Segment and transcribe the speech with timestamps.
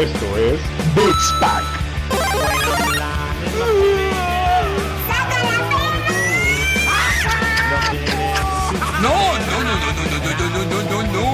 [0.00, 0.58] Esto es
[0.94, 1.62] Beats Pack.
[9.02, 11.24] No, no, no, no, no, no, no, no, no, no, no.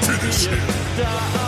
[0.00, 1.47] Finish him.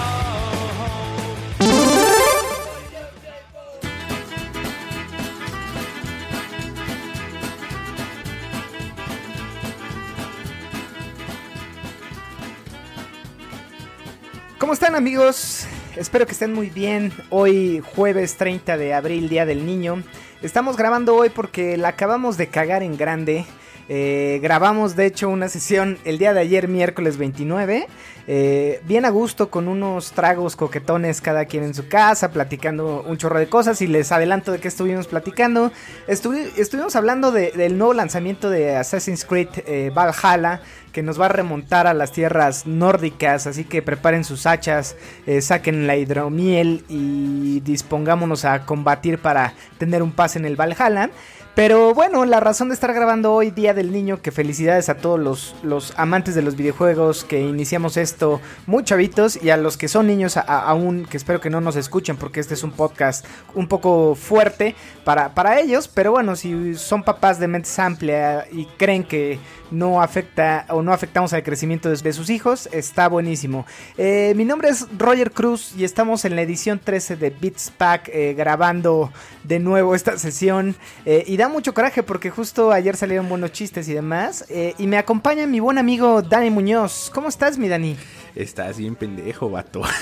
[14.71, 15.67] ¿Cómo están amigos?
[15.97, 17.13] Espero que estén muy bien.
[17.29, 20.05] Hoy jueves 30 de abril, Día del Niño.
[20.43, 23.47] Estamos grabando hoy porque la acabamos de cagar en grande.
[23.93, 27.89] Eh, grabamos de hecho una sesión el día de ayer, miércoles 29.
[28.33, 33.17] eh, bien a gusto con unos tragos coquetones cada quien en su casa, platicando un
[33.17, 33.83] chorro de cosas.
[33.83, 35.73] Y les adelanto de qué estuvimos platicando.
[36.07, 40.61] Estuvi- estuvimos hablando de- del nuevo lanzamiento de Assassin's Creed eh, Valhalla
[40.93, 44.97] que nos va a remontar a las tierras nórdicas, así que preparen sus hachas,
[45.41, 51.11] saquen la hidromiel y dispongámonos a combatir para tener un pase en el Valhalla.
[51.55, 55.19] Pero bueno, la razón de estar grabando hoy Día del Niño, que felicidades a todos
[55.19, 59.89] los, los amantes de los videojuegos que iniciamos esto muy chavitos y a los que
[59.89, 63.69] son niños aún, que espero que no nos escuchen porque este es un podcast un
[63.69, 69.05] poco fuerte para, para ellos, pero bueno, si son papás de mente amplia y creen
[69.05, 69.39] que
[69.71, 73.67] no afecta o no afectamos al crecimiento de, sus hijos, está buenísimo.
[73.97, 78.09] Eh, mi nombre es Roger Cruz y estamos en la edición 13 de Beats Pack
[78.13, 79.13] eh, grabando
[79.45, 83.95] de nuevo esta sesión eh, da mucho coraje porque justo ayer salieron buenos chistes y
[83.95, 87.11] demás eh, y me acompaña mi buen amigo Dani Muñoz.
[87.15, 87.97] ¿Cómo estás, mi Dani?
[88.35, 89.83] Estás bien pendejo, vato.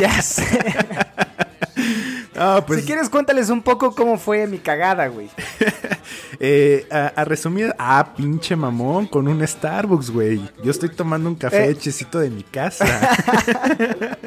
[0.00, 0.46] Ya sé.
[2.36, 5.28] Ah, pues si quieres cuéntales un poco cómo fue mi cagada, güey.
[6.38, 10.40] eh, a, a resumir, ah, pinche mamón, con un Starbucks, güey.
[10.62, 11.70] Yo estoy tomando un café Eh.
[11.70, 12.84] hechecito de mi casa.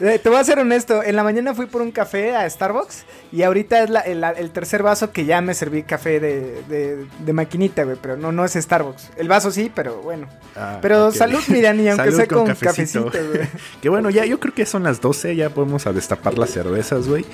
[0.00, 3.04] Eh, Te voy a ser honesto, en la mañana fui por un café a Starbucks
[3.32, 7.06] y ahorita es la- el, el tercer vaso que ya me serví café de, de-
[7.18, 9.10] de maquinita, güey, pero no, no es Starbucks.
[9.16, 10.28] El vaso sí, pero bueno.
[10.54, 11.14] Ah, Pero ok.
[11.14, 13.48] salud, mi Dani, aunque Salud sea con cafecito, güey.
[13.82, 17.08] que bueno, ya yo creo que son las 12, ya podemos a destapar las cervezas,
[17.08, 17.24] güey.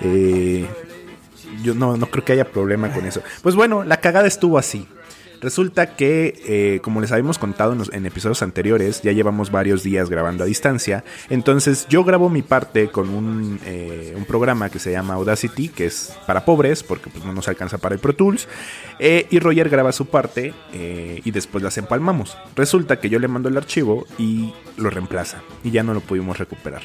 [0.00, 0.66] Eh,
[1.62, 3.22] yo no, no creo que haya problema con eso.
[3.42, 4.86] Pues bueno, la cagada estuvo así.
[5.40, 9.82] Resulta que, eh, como les habíamos contado en, los- en episodios anteriores, ya llevamos varios
[9.82, 11.02] días grabando a distancia.
[11.30, 15.86] Entonces yo grabo mi parte con un, eh, un programa que se llama Audacity, que
[15.86, 18.46] es para pobres, porque pues, no nos alcanza para el Pro Tools.
[19.00, 22.38] Eh, y Roger graba su parte y después las empalmamos.
[22.54, 25.42] Resulta que yo le mando el archivo y lo reemplaza.
[25.64, 26.82] Y ya no lo pudimos recuperar.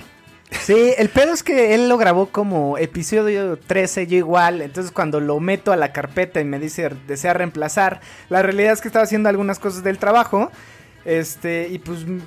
[0.52, 4.62] Sí, el pedo es que él lo grabó como episodio 13, yo igual.
[4.62, 8.81] Entonces, cuando lo meto a la carpeta y me dice desea reemplazar, la realidad es
[8.81, 10.52] que estaba haciendo algunas cosas del trabajo.
[11.07, 12.19] Este, y pues mm,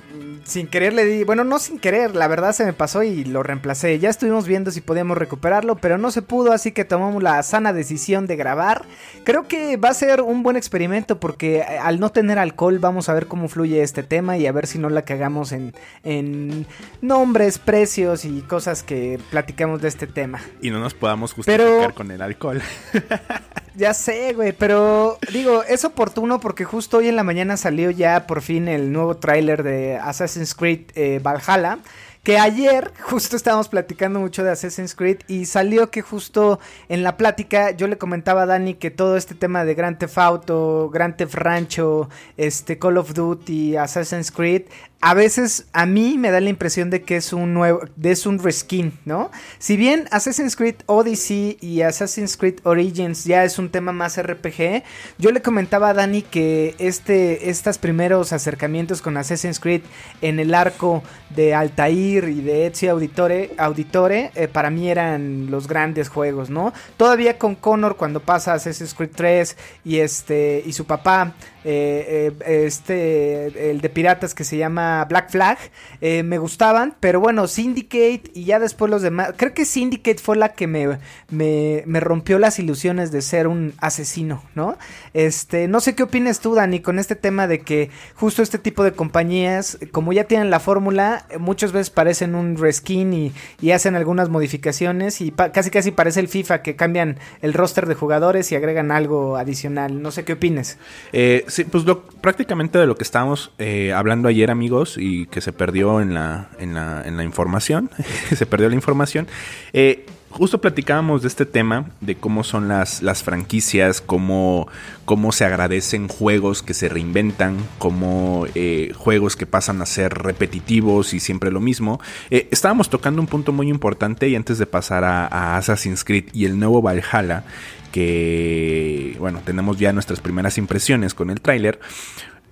[0.43, 3.43] sin querer le di, bueno, no sin querer, la verdad se me pasó y lo
[3.43, 3.99] reemplacé.
[3.99, 7.73] Ya estuvimos viendo si podíamos recuperarlo, pero no se pudo, así que tomamos la sana
[7.73, 8.83] decisión de grabar.
[9.23, 13.07] Creo que va a ser un buen experimento porque eh, al no tener alcohol vamos
[13.07, 16.65] a ver cómo fluye este tema y a ver si no la cagamos en, en
[17.01, 20.41] nombres, precios y cosas que platicamos de este tema.
[20.59, 22.59] Y no nos podamos justificar Pero- con el alcohol.
[23.73, 28.27] Ya sé, güey, pero digo, es oportuno porque justo hoy en la mañana salió ya
[28.27, 31.79] por fin el nuevo tráiler de Assassin's Creed eh, Valhalla.
[32.23, 37.17] Que ayer justo estábamos platicando mucho de Assassin's Creed y salió que justo en la
[37.17, 41.15] plática yo le comentaba a Dani que todo este tema de Grand Theft Auto, Grand
[41.15, 44.65] Theft Rancho, este Call of Duty, Assassin's Creed,
[45.01, 48.37] a veces a mí me da la impresión de que es un nuevo, es un
[48.37, 49.31] reskin, ¿no?
[49.57, 54.83] Si bien Assassin's Creed Odyssey y Assassin's Creed Origins ya es un tema más RPG,
[55.17, 59.81] yo le comentaba a Dani que este, estos primeros acercamientos con Assassin's Creed
[60.21, 61.01] en el arco
[61.31, 66.73] de Altair y de Ezio Auditore, Auditore eh, para mí eran los grandes juegos, ¿no?
[66.97, 72.65] Todavía con Connor cuando pasa Assassin's Creed 3 y este y su papá eh, eh,
[72.65, 75.57] este el de piratas que se llama Black Flag
[76.01, 80.37] eh, me gustaban pero bueno Syndicate y ya después los demás creo que Syndicate fue
[80.37, 80.99] la que me,
[81.29, 84.77] me, me rompió las ilusiones de ser un asesino no
[85.13, 88.83] este no sé qué opinas tú Dani con este tema de que justo este tipo
[88.83, 93.95] de compañías como ya tienen la fórmula muchas veces parecen un reskin y, y hacen
[93.95, 98.55] algunas modificaciones y casi casi parece el FIFA que cambian el roster de jugadores y
[98.55, 100.01] agregan algo adicional.
[100.01, 100.77] No sé qué opines.
[101.13, 105.41] Eh, sí, pues lo- prácticamente de lo que estábamos eh, hablando ayer, amigos, y que
[105.41, 107.89] se perdió en la, en la, información,
[108.35, 109.27] se perdió la información.
[109.73, 114.67] Eh, justo platicábamos de este tema, de cómo son las, las franquicias, cómo,
[115.03, 121.13] cómo se agradecen juegos que se reinventan, como eh, juegos que pasan a ser repetitivos
[121.13, 121.99] y siempre lo mismo.
[122.29, 126.45] Eh, estábamos tocando un punto muy importante y antes de pasar a Assassin's Creed y
[126.45, 127.43] el nuevo Valhalla,
[127.91, 131.79] que bueno, tenemos ya nuestras primeras impresiones con el tráiler.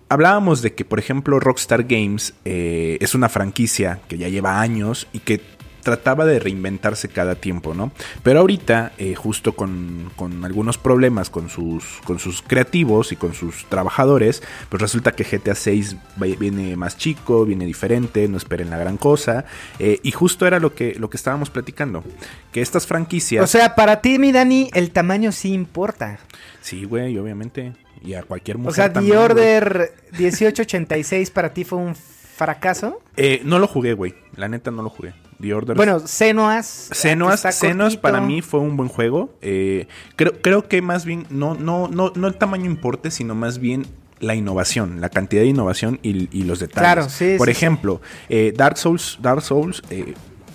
[0.10, 5.08] Hablábamos de que, por ejemplo, Rockstar Games eh, es una franquicia que ya lleva años
[5.14, 5.42] y que
[5.82, 7.92] trataba de reinventarse cada tiempo, ¿no?
[8.24, 13.34] Pero ahorita, eh, justo con, con, algunos problemas con sus, con sus creativos y con
[13.34, 15.96] sus trabajadores, pues resulta que GTA 6
[16.40, 19.46] viene más chico, viene diferente, no esperen la gran cosa.
[19.80, 22.04] Eh, y justo era lo que, lo que estábamos platicando,
[22.52, 23.44] que estas franquicias...
[23.44, 26.20] O sea, para ti, mi Dani, el tamaño sí importa.
[26.62, 27.74] Sí, güey, obviamente.
[28.02, 33.02] Y a cualquier mujer O sea, también, The Order 1886 para ti fue un fracaso.
[33.18, 34.16] Eh, no lo jugué, güey.
[34.36, 35.14] La neta no lo jugué.
[35.40, 35.76] The Order.
[35.76, 36.90] Bueno, Senuas.
[36.92, 39.34] Senuas, Senuas para mí fue un buen juego.
[39.42, 43.60] Eh, creo, creo que más bien no, no, no, no el tamaño importe, sino más
[43.60, 43.86] bien
[44.20, 46.82] la innovación, la cantidad de innovación y, y los detalles.
[46.82, 47.36] Claro, sí.
[47.38, 50.14] Por sí, ejemplo, eh, Dark Souls, Dark Souls eh,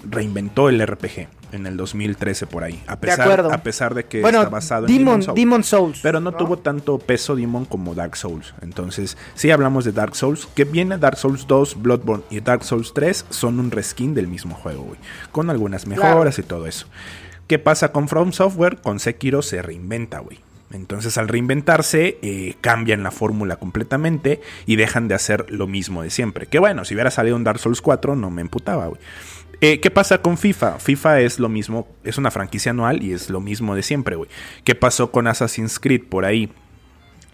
[0.08, 2.82] reinventó el RPG en el 2013 por ahí.
[2.86, 3.52] A pesar, de, acuerdo.
[3.52, 5.36] A pesar de que bueno, está basado Demon, en Demon Souls.
[5.36, 8.54] Demon Souls Pero no, ¿no, tuvo tanto peso Demon como Dark Souls.
[8.60, 10.46] Entonces, sí hablamos de Dark Souls.
[10.54, 14.54] Que viene Dark Souls 2, Bloodborne y Dark Souls 3 son un reskin del mismo
[14.54, 14.98] juego, güey.
[15.32, 16.46] Con algunas mejoras claro.
[16.46, 16.86] y todo eso.
[17.46, 18.78] ¿Qué pasa con From Software?
[18.78, 20.40] Con Sekiro se reinventa, güey.
[20.72, 26.10] Entonces al reinventarse eh, cambian la fórmula completamente y dejan de hacer lo mismo de
[26.10, 26.46] siempre.
[26.46, 29.00] Que bueno, si hubiera salido un Dark Souls 4 no me emputaba, güey.
[29.60, 30.78] Eh, ¿Qué pasa con FIFA?
[30.78, 34.28] FIFA es lo mismo, es una franquicia anual y es lo mismo de siempre, güey.
[34.64, 36.50] ¿Qué pasó con Assassin's Creed por ahí?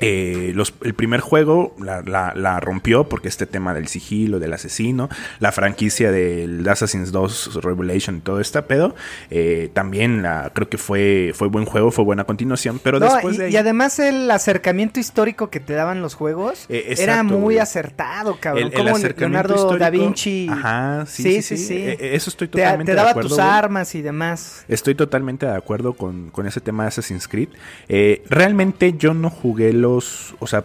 [0.01, 4.53] Eh, los, el primer juego la, la, la, rompió porque este tema del sigilo, del
[4.53, 5.09] asesino,
[5.39, 8.95] la franquicia del Assassin's 2 Revelation y todo este pedo,
[9.31, 13.37] eh, también la, creo que fue, fue buen juego, fue buena continuación, pero no, después
[13.37, 17.03] y, de ahí, y, además el acercamiento histórico que te daban los juegos eh, exacto,
[17.03, 18.67] era muy acertado, cabrón.
[18.67, 20.49] El, el Como Leonardo histórico, da Vinci.
[20.51, 21.57] Ajá, sí, sí, sí.
[21.57, 21.75] sí, sí.
[21.77, 24.65] Eh, eso estoy te, totalmente te daba de acuerdo, tus armas y demás.
[24.69, 27.49] Estoy totalmente de acuerdo con, con ese tema de Assassin's Creed.
[27.89, 30.65] Eh, realmente yo no jugué O sea,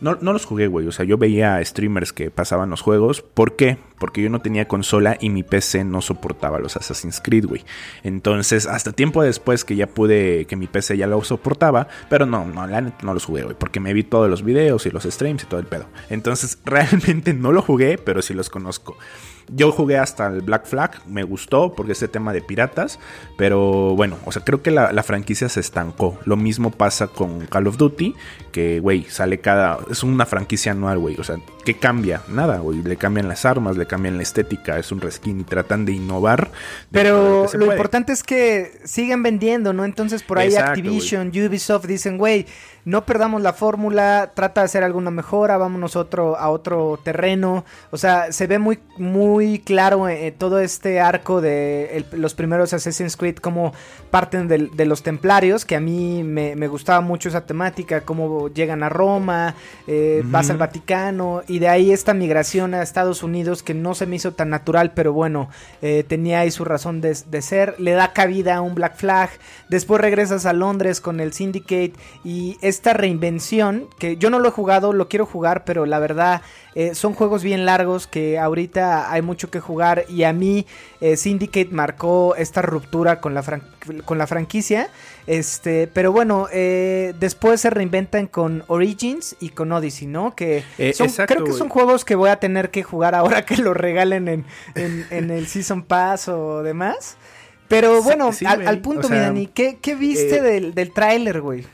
[0.00, 0.86] no, no, los jugué, güey.
[0.86, 3.22] O sea, yo veía streamers que pasaban los juegos.
[3.22, 3.78] ¿Por qué?
[3.98, 7.64] Porque yo no tenía consola y mi PC no soportaba los Assassin's Creed, güey.
[8.02, 11.88] Entonces, hasta tiempo después que ya pude, que mi PC ya lo soportaba.
[12.10, 13.56] Pero no, no, la neta no los jugué, güey.
[13.58, 15.86] Porque me vi todos los videos y los streams y todo el pedo.
[16.10, 18.98] Entonces, realmente no lo jugué, pero sí los conozco.
[19.48, 22.98] Yo jugué hasta el Black Flag, me gustó porque ese tema de piratas,
[23.36, 26.18] pero bueno, o sea, creo que la, la, franquicia se estancó.
[26.24, 28.14] Lo mismo pasa con Call of Duty,
[28.52, 29.78] que, güey, sale cada...
[29.90, 32.22] Es una franquicia anual, güey, o sea, ¿qué cambia?
[32.28, 35.84] Nada, güey, le cambian las armas, le cambian la estética, es un reskin y tratan
[35.84, 36.50] de innovar.
[36.90, 37.72] Pero lo puede.
[37.72, 39.84] importante es que sigan vendiendo, ¿no?
[39.84, 41.46] Entonces por ahí Exacto, Activision, wey.
[41.46, 42.46] Ubisoft dicen, güey,
[42.86, 47.64] no perdamos la fórmula, trata de hacer alguna mejora, vámonos otro, a otro terreno.
[47.90, 52.72] O sea, se ve muy, muy claro eh, todo este arco de el, los primeros
[52.72, 53.72] Assassin's Creed, como
[54.12, 58.50] parten de, de, los templarios, que a mí me, me, gustaba mucho esa temática, cómo
[58.50, 59.56] llegan a Roma,
[59.88, 60.30] eh, uh -huh.
[60.30, 64.14] vas al Vaticano, y de ahí esta migración a Estados Unidos que no se me
[64.14, 65.48] hizo tan natural, pero bueno,
[65.82, 67.74] eh, tenía ahí su razón de, de ser.
[67.80, 69.30] Le da cabida a un Black Flag,
[69.68, 74.48] después regresas a Londres con el Syndicate y es esta reinvención, que yo no lo
[74.48, 76.42] he jugado, lo quiero jugar, pero la verdad
[76.74, 80.66] eh, son juegos bien largos que ahorita hay mucho que jugar y a mí
[81.00, 83.42] eh, Syndicate marcó esta ruptura con la,
[84.04, 84.90] con la franquicia.
[85.26, 90.34] Este, pero bueno, eh, después se reinventan con Origins y con Odyssey, ¿no?
[90.36, 90.62] Que
[90.94, 93.72] son, exacto, creo que son juegos que voy a tener que jugar ahora que lo
[93.72, 97.16] regalen en, en, en el Season Pass o demás.
[97.68, 100.74] Pero bueno, sí, sí, al, al, punto, o sea, mi Dani, ¿qué, qué viste del,
[100.74, 101.64] del tráiler, güey?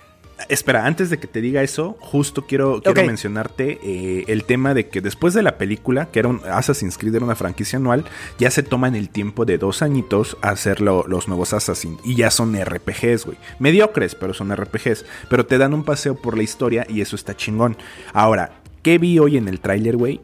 [0.48, 3.06] Espera, antes de que te diga eso, justo quiero, quiero okay.
[3.06, 7.14] mencionarte eh, el tema de que después de la película, que era un Assassin's Creed,
[7.14, 8.04] era una franquicia anual,
[8.38, 11.98] ya se toman el tiempo de dos añitos a hacer lo, los nuevos Assassin.
[12.04, 13.38] Y ya son RPGs, güey.
[13.58, 15.04] Mediocres, pero son RPGs.
[15.28, 17.76] Pero te dan un paseo por la historia y eso está chingón.
[18.12, 20.20] Ahora, ¿qué vi hoy en el tráiler, güey?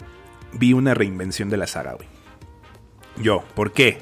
[0.52, 2.08] Vi una reinvención de la saga, güey.
[3.22, 3.98] Yo, ¿por qué?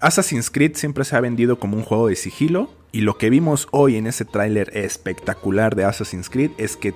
[0.00, 3.66] Assassin's Creed siempre se ha vendido como un juego de sigilo y lo que vimos
[3.72, 6.94] hoy en ese tráiler espectacular de Assassin's Creed es que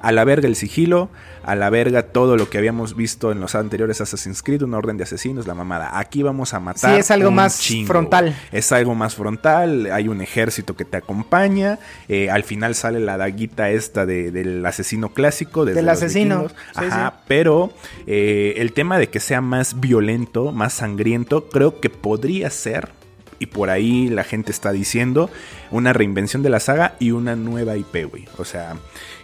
[0.00, 1.10] a la verga el sigilo,
[1.42, 4.96] a la verga todo lo que habíamos visto en los anteriores Assassin's Creed, una orden
[4.98, 5.98] de asesinos, la mamada.
[5.98, 6.94] Aquí vamos a matar.
[6.94, 7.88] Sí, es algo más chingo.
[7.88, 8.36] frontal.
[8.52, 13.16] Es algo más frontal, hay un ejército que te acompaña, eh, al final sale la
[13.16, 15.64] daguita esta de, del asesino clásico.
[15.64, 16.48] Del asesino.
[16.48, 16.54] Sí,
[16.86, 17.24] Ajá, sí.
[17.26, 17.72] pero
[18.06, 22.99] eh, el tema de que sea más violento, más sangriento, creo que podría ser
[23.40, 25.30] y por ahí la gente está diciendo
[25.70, 28.28] una reinvención de la saga y una nueva IP, güey.
[28.36, 28.76] O sea,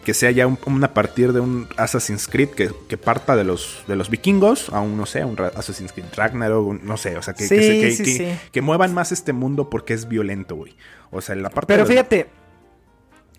[0.05, 3.95] que sea ya un, a partir de un Assassin's Creed que, parta de los, de
[3.95, 7.47] los vikingos a un, no sé, un Assassin's Creed Ragnarok, no sé, o sea, que,
[7.47, 10.75] que, que, muevan más este mundo porque es violento, güey.
[11.11, 11.75] O sea, la parte...
[11.75, 12.29] Pero fíjate,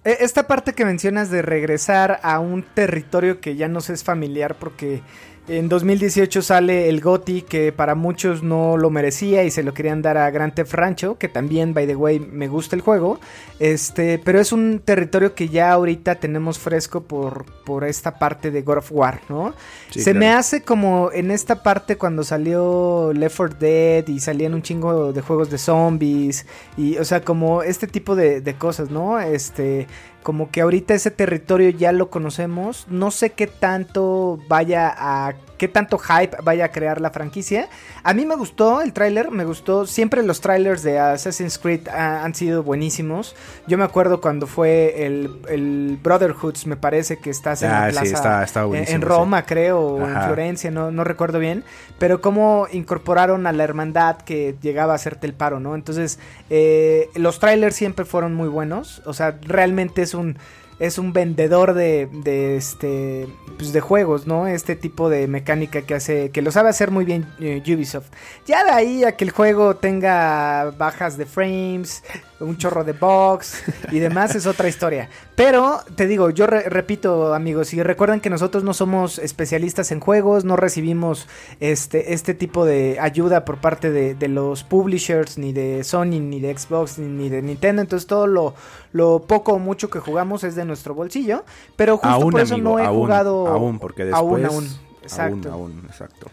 [0.04, 4.56] e, esta parte que mencionas de regresar a un territorio que ya nos es familiar
[4.60, 5.02] porque
[5.48, 10.02] en 2018 sale el GOTI que para muchos no lo merecía y se lo querían
[10.02, 13.20] dar a Grand Theft Rancho, que también by the way me gusta el juego.
[13.60, 18.62] Este, pero es un territorio que ya ahorita tenemos fresco por, por esta parte de
[18.62, 19.54] God of War, ¿no?
[19.90, 24.62] se me hace como en esta parte cuando salió Left 4 Dead y salían un
[24.62, 29.20] chingo de juegos de zombies y o sea, como este tipo de, de cosas, ¿no?
[29.20, 29.88] Este,
[30.28, 32.86] como que ahorita ese territorio ya lo conocemos.
[32.90, 35.36] No sé qué tanto vaya a.
[35.58, 37.68] qué tanto hype vaya a crear la franquicia.
[38.04, 39.86] A mí me gustó el tráiler, me gustó.
[39.86, 43.36] Siempre los trailers de Assassin's Creed han sido buenísimos.
[43.68, 47.90] Yo me acuerdo cuando fue el, el Brotherhoods, me parece que estás en la ah,
[47.90, 48.46] plaza.
[48.74, 51.64] en, Roma, creo, o en Florencia, no, no recuerdo bien.
[52.00, 55.76] Pero cómo incorporaron a la hermandad que llegaba a hacerte el paro, ¿no?
[55.76, 59.02] Entonces, eh, los trailers siempre fueron muy buenos.
[59.06, 60.38] O sea, realmente es un
[60.80, 64.46] es un vendedor de, de este pues de juegos, ¿no?
[64.46, 68.12] Este tipo de mecánica que hace que lo sabe hacer muy bien eh, Ubisoft.
[68.46, 72.04] Ya de ahí a que el juego tenga bajas de frames,
[72.40, 75.10] un chorro de box y demás es otra historia.
[75.36, 80.46] Pero te digo, yo repito, amigos, y recuerden que nosotros no somos especialistas en juegos,
[80.46, 81.28] no recibimos
[81.60, 86.40] este este tipo de ayuda por parte de, de los publishers ni de Sony ni
[86.40, 88.54] de Xbox ni de Nintendo, entonces todo lo
[88.98, 92.80] lo poco o mucho que jugamos es de nuestro bolsillo, pero justo por eso no
[92.80, 94.68] he jugado aún, porque después aún, aún.
[95.04, 95.52] Exacto.
[95.52, 96.28] Aún, exacto.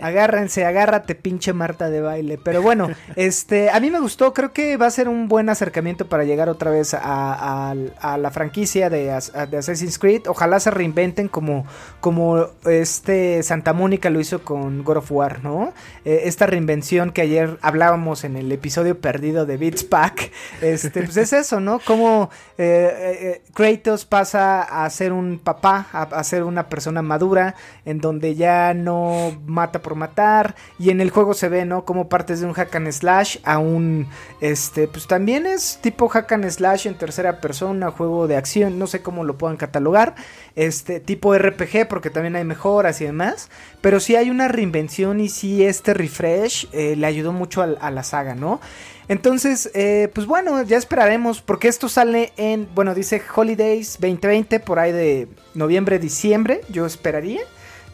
[0.00, 2.38] Agárrense, agárrate, pinche Marta de baile.
[2.42, 4.32] Pero bueno, este, a mí me gustó.
[4.32, 7.74] Creo que va a ser un buen acercamiento para llegar otra vez a,
[8.18, 9.04] la franquicia de,
[9.50, 10.22] de, Assassin's Creed.
[10.26, 11.66] Ojalá se reinventen como,
[12.00, 15.72] como este Santa Mónica lo hizo con God of War, ¿no?
[16.04, 20.30] Eh, esta reinvención que ayer hablábamos en el episodio perdido de Beats Pack.
[20.60, 21.80] Este, pues es eso, ¿no?
[21.80, 27.54] Como eh, eh, Kratos pasa a ser un papá, a, ser una persona madura,
[27.84, 31.84] en donde ya no mata por matar y en el juego se ve, ¿no?
[31.84, 34.08] Como partes de un hack and slash a un,
[34.40, 38.86] este, pues también es tipo hack and slash en tercera persona, juego de acción, no
[38.86, 40.14] sé cómo lo puedan catalogar,
[40.56, 45.28] este, tipo RPG porque también hay mejoras y demás, pero sí hay una reinvención y
[45.28, 48.60] sí este refresh eh, le ayudó mucho a, la saga, ¿no?
[49.08, 54.78] Entonces, eh, pues bueno, ya esperaremos porque esto sale en, bueno, dice Holidays 2020 por
[54.78, 57.42] ahí de noviembre, diciembre, yo esperaría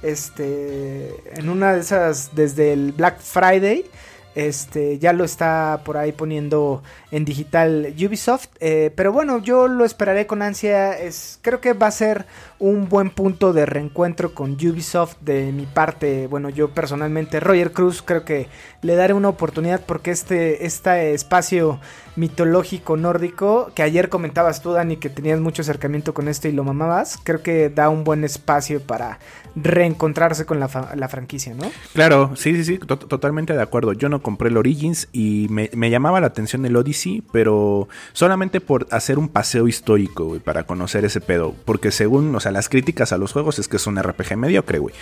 [0.03, 3.85] este, en una de esas, desde el Black Friday,
[4.35, 8.47] este, ya lo está por ahí poniendo en digital Ubisoft.
[8.61, 10.97] Eh, pero bueno, yo lo esperaré con ansia.
[10.97, 12.27] Es, creo que va a ser
[12.59, 16.27] un buen punto de reencuentro con Ubisoft de mi parte.
[16.27, 18.49] Bueno, yo personalmente, Roger Cruz, creo que
[18.83, 21.81] le daré una oportunidad porque este, este espacio
[22.19, 26.65] mitológico nórdico, que ayer comentabas tú, Dani, que tenías mucho acercamiento con esto y lo
[26.65, 29.21] mamabas, creo que da un buen espacio para
[29.55, 30.69] reencontrarse con la,
[31.09, 31.71] franquicia, ¿no?
[31.95, 33.93] Claro, sí, sí, sí, totalmente de acuerdo.
[33.93, 38.87] Yo no compré el Origins y me, llamaba la atención el Odyssey, pero solamente por
[38.91, 41.55] hacer un paseo histórico, güey, para conocer ese pedo.
[41.65, 44.79] Porque según, o sea, las críticas a los juegos es que es un RPG mediocre,
[44.79, 44.95] güey.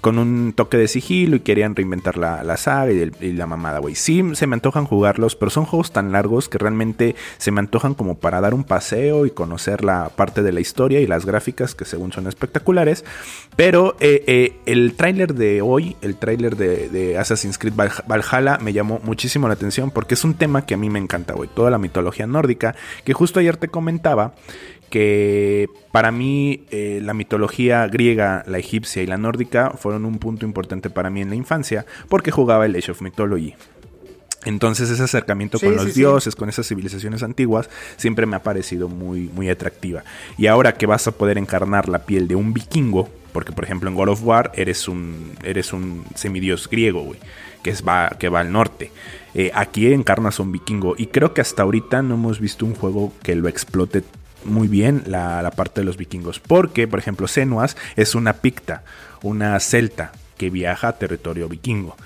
[0.00, 3.94] Con un toque de sigilo y querían reinventar la, la saga y, la mamada, güey.
[3.94, 7.94] Sí, se me antojan jugarlos, pero son juegos tan largos que realmente se me antojan
[7.94, 11.74] como para dar un paseo y conocer la parte de la historia y las gráficas
[11.74, 13.04] que según son espectaculares.
[13.56, 19.00] Pero eh, eh, el tráiler de hoy, el tráiler de, Assassin's Creed Valhalla me llamó
[19.02, 21.48] muchísimo la atención porque es un tema que a mí me encanta, güey.
[21.54, 24.34] Toda la mitología nórdica, que justo ayer te comentaba
[24.92, 30.44] que para mí eh, la mitología griega, la egipcia y la nórdica fueron un punto
[30.44, 33.54] importante para mí en la infancia porque jugaba el Age of Mythology.
[34.44, 39.30] Entonces ese acercamiento con los dioses, con esas civilizaciones antiguas, siempre me ha parecido muy,
[39.34, 40.04] muy atractiva.
[40.36, 43.88] Y ahora que vas a poder encarnar la piel de un vikingo, porque por ejemplo
[43.88, 47.18] en God of War eres un, eres un semidios griego, güey,
[47.62, 48.90] que, es, va, que va al norte.
[49.32, 52.74] Eh, aquí encarnas a un vikingo y creo que hasta ahorita no hemos visto un
[52.74, 54.02] juego que lo explote
[54.44, 56.40] muy bien la, la parte de los vikingos.
[56.40, 58.84] Porque, por ejemplo, Senuas es una picta,
[59.22, 61.96] una celta que viaja a territorio vikingo.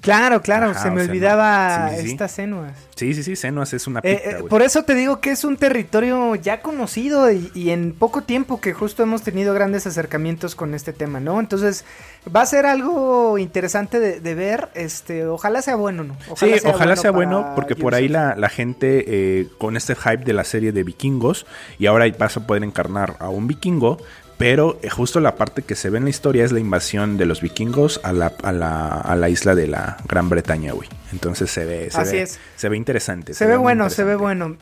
[0.00, 1.90] Claro, claro, Ajá, se me olvidaba.
[1.90, 2.72] Sí, sí, estas Senuas.
[2.96, 5.44] Sí, sí, sí, Senuas es una Eh, pita, eh, por eso te digo que es
[5.44, 10.54] un territorio ya conocido y, y en poco tiempo que justo hemos tenido grandes acercamientos
[10.54, 11.38] con este tema, ¿no?
[11.40, 11.84] Entonces
[12.34, 16.16] va a ser algo interesante de, de ver, este, ojalá sea bueno, ¿no?
[16.36, 20.32] sí, ojalá sea bueno, porque por ahí la, la gente eh, con este hype de
[20.32, 21.46] la serie de vikingos,
[21.78, 23.98] y ahora vas a poder encarnar a un vikingo,
[24.40, 27.26] pero eh, justo la parte que se ve en la historia es la invasión de
[27.26, 30.88] los vikingos a la, a la, a la isla de la Gran Bretaña, güey.
[31.12, 32.38] Entonces se ve, se Así ve, es.
[32.56, 33.34] se ve interesante.
[33.34, 34.56] Se ve bueno, se ve bueno.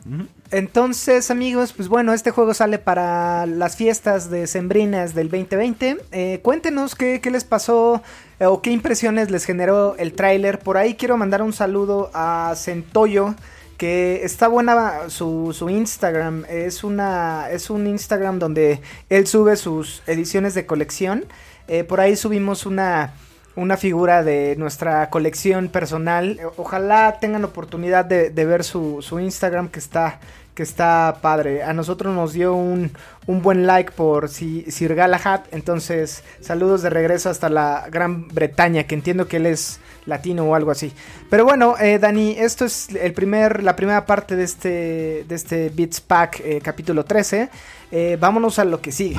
[0.51, 5.95] Entonces, amigos, pues bueno, este juego sale para las fiestas de Sembrinas del 2020.
[6.11, 8.03] Eh, cuéntenos qué, qué les pasó
[8.41, 10.59] eh, o qué impresiones les generó el tráiler.
[10.59, 13.33] Por ahí quiero mandar un saludo a Centoyo,
[13.79, 16.45] que está buena su, su Instagram.
[16.49, 21.25] Es, una, es un Instagram donde él sube sus ediciones de colección.
[21.69, 23.13] Eh, por ahí subimos una
[23.55, 26.39] una figura de nuestra colección personal.
[26.55, 30.19] Ojalá tengan oportunidad de, de ver su, su, Instagram que está,
[30.59, 31.63] que está padre.
[31.63, 32.91] A nosotros nos dio un,
[33.27, 35.43] un buen like por Sir Galahad.
[35.51, 40.55] Entonces, saludos de regreso hasta la Gran Bretaña, que entiendo que él es latino o
[40.55, 40.91] algo así.
[41.29, 45.69] Pero bueno, eh, Dani, esto es el primer, la primera parte de este, de este
[45.69, 47.49] Beats Pack eh, capítulo 13.
[47.93, 49.17] Eh, vámonos a lo que sigue.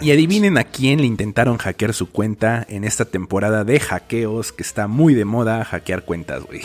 [0.00, 4.62] Y adivinen a quién le intentaron hackear su cuenta en esta temporada de hackeos que
[4.62, 6.60] está muy de moda hackear cuentas, güey.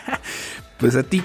[0.78, 1.22] pues a ti.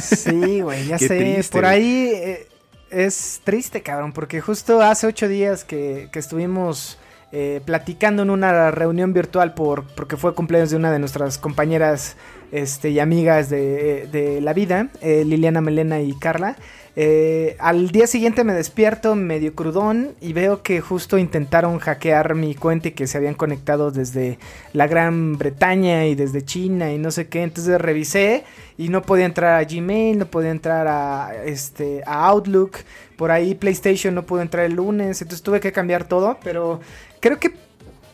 [0.00, 1.18] Sí, güey, ya Qué sé.
[1.18, 2.48] triste, Por ahí eh,
[2.90, 6.98] es triste, cabrón, porque justo hace ocho días que, que estuvimos
[7.32, 12.16] eh, platicando en una reunión virtual por porque fue cumpleaños de una de nuestras compañeras
[12.52, 16.56] este, y amigas de, de la vida, eh, Liliana Melena y Carla.
[16.98, 22.54] Eh, al día siguiente me despierto medio crudón y veo que justo intentaron hackear mi
[22.54, 24.38] cuenta y que se habían conectado desde
[24.72, 27.42] la Gran Bretaña y desde China y no sé qué.
[27.42, 28.44] Entonces revisé
[28.78, 32.78] y no podía entrar a Gmail, no podía entrar a, este, a Outlook.
[33.16, 35.20] Por ahí PlayStation no pudo entrar el lunes.
[35.20, 36.38] Entonces tuve que cambiar todo.
[36.42, 36.80] Pero
[37.20, 37.52] creo que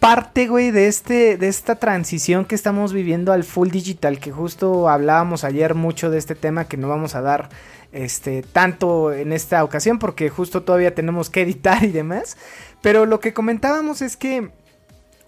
[0.01, 4.89] parte, güey, de este, de esta transición que estamos viviendo al full digital, que justo
[4.89, 7.49] hablábamos ayer mucho de este tema que no vamos a dar
[7.93, 12.37] este tanto en esta ocasión porque justo todavía tenemos que editar y demás,
[12.81, 14.51] pero lo que comentábamos es que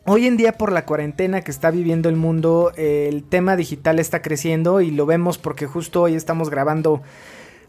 [0.07, 4.21] Hoy en día por la cuarentena que está viviendo el mundo, el tema digital está
[4.21, 7.01] creciendo y lo vemos porque justo hoy estamos grabando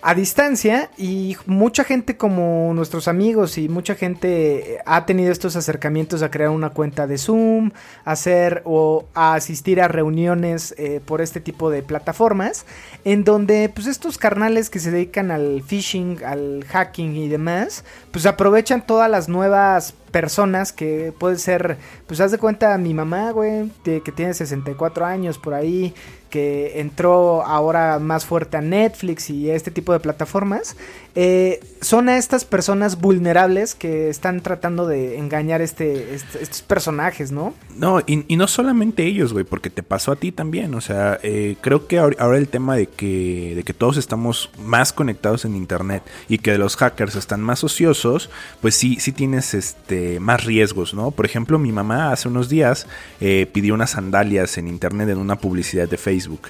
[0.02, 6.22] a distancia y mucha gente como nuestros amigos y mucha gente ha tenido estos acercamientos
[6.22, 7.72] a crear una cuenta de Zoom,
[8.04, 12.66] hacer o a asistir a reuniones eh, por este tipo de plataformas
[13.04, 18.26] en donde pues estos carnales que se dedican al phishing, al hacking y demás, pues
[18.26, 23.70] aprovechan todas las nuevas personas que puede ser, pues haz de cuenta mi mamá, güey,
[23.84, 25.94] que tiene 64 años por ahí,
[26.36, 30.76] que entró ahora más fuerte a Netflix y a este tipo de plataformas,
[31.16, 37.32] eh, son a estas personas vulnerables que están tratando de engañar este, este estos personajes,
[37.32, 37.54] ¿no?
[37.78, 40.74] No, y, no solamente ellos, güey, porque te pasó a ti también.
[40.76, 44.92] O sea, eh, creo que ahora, el tema de que, de que todos estamos más
[44.92, 50.05] conectados en internet y que los hackers están más ociosos, pues sí, sí tienes este
[50.20, 51.12] más riesgos, ¿no?
[51.12, 52.88] Por ejemplo, mi mamá hace unos días
[53.20, 56.50] eh, pidió unas sandalias en internet en una publicidad de Facebook.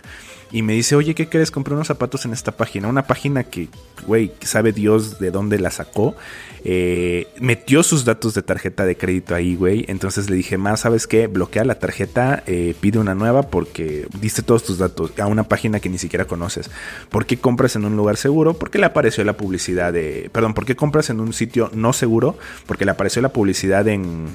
[0.55, 1.51] Y me dice, oye, ¿qué quieres?
[1.51, 2.87] Compré unos zapatos en esta página.
[2.87, 3.67] Una página que,
[4.07, 6.15] güey, sabe Dios de dónde la sacó.
[6.63, 9.83] Eh, metió sus datos de tarjeta de crédito ahí, güey.
[9.89, 11.27] Entonces le dije, más, ¿sabes qué?
[11.27, 15.81] Bloquea la tarjeta, eh, pide una nueva porque diste todos tus datos a una página
[15.81, 16.71] que ni siquiera conoces.
[17.09, 18.53] ¿Por qué compras en un lugar seguro?
[18.53, 20.29] Porque le apareció la publicidad de...
[20.31, 22.37] Perdón, ¿por qué compras en un sitio no seguro?
[22.65, 24.27] Porque le apareció la publicidad en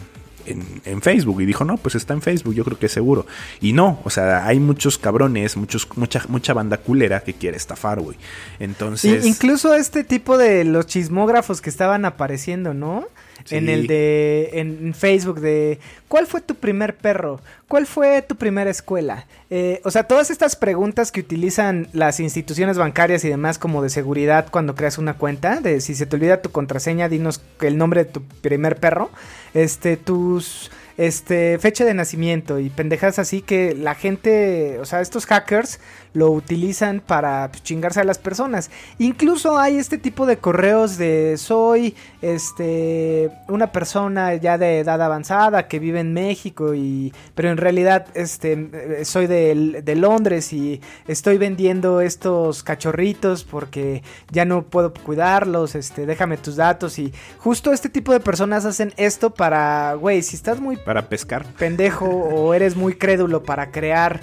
[0.46, 3.26] en, en, Facebook y dijo, no, pues está en Facebook, yo creo que es seguro.
[3.60, 8.00] Y no, o sea, hay muchos cabrones, muchos, mucha, mucha banda culera que quiere estafar,
[8.00, 8.16] güey.
[8.58, 9.24] Entonces...
[9.24, 13.06] Y incluso este tipo de los chismógrafos que estaban apareciendo, ¿no?
[13.44, 13.56] Sí.
[13.56, 17.40] En el de en Facebook de ¿cuál fue tu primer perro?
[17.68, 19.26] ¿Cuál fue tu primera escuela?
[19.48, 23.90] Eh, o sea, todas estas preguntas que utilizan las instituciones bancarias y demás como de
[23.90, 28.04] seguridad cuando creas una cuenta, de si se te olvida tu contraseña, dinos el nombre
[28.04, 29.10] de tu primer perro,
[29.54, 35.26] este, tus este, fecha de nacimiento y pendejas así que la gente, o sea, estos
[35.26, 35.80] hackers
[36.12, 38.70] lo utilizan para pues, chingarse a las personas.
[38.98, 45.68] Incluso hay este tipo de correos de soy este una persona ya de edad avanzada
[45.68, 51.38] que vive en México y pero en realidad este soy de, de Londres y estoy
[51.38, 57.88] vendiendo estos cachorritos porque ya no puedo cuidarlos, este déjame tus datos y justo este
[57.88, 62.76] tipo de personas hacen esto para güey, si estás muy para pescar pendejo o eres
[62.76, 64.20] muy crédulo para crear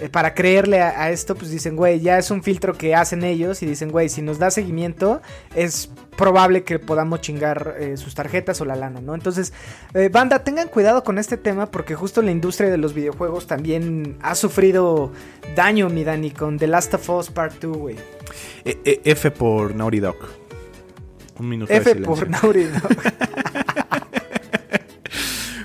[0.00, 3.62] eh, para creerle a, esto, pues dicen, güey, ya es un filtro que hacen ellos
[3.62, 5.20] y dicen, güey, si nos da seguimiento,
[5.54, 9.14] es probable que podamos chingar eh, sus tarjetas o la lana, ¿no?
[9.14, 9.52] Entonces,
[9.92, 14.16] eh, banda, tengan cuidado con este tema porque justo la industria de los videojuegos también
[14.22, 15.12] ha sufrido
[15.54, 17.96] daño, mi Dani, con The Last of Us Part 2, güey.
[18.64, 20.16] F por Naughty Dog.
[21.38, 22.96] Un minuto F por Naughty Dog.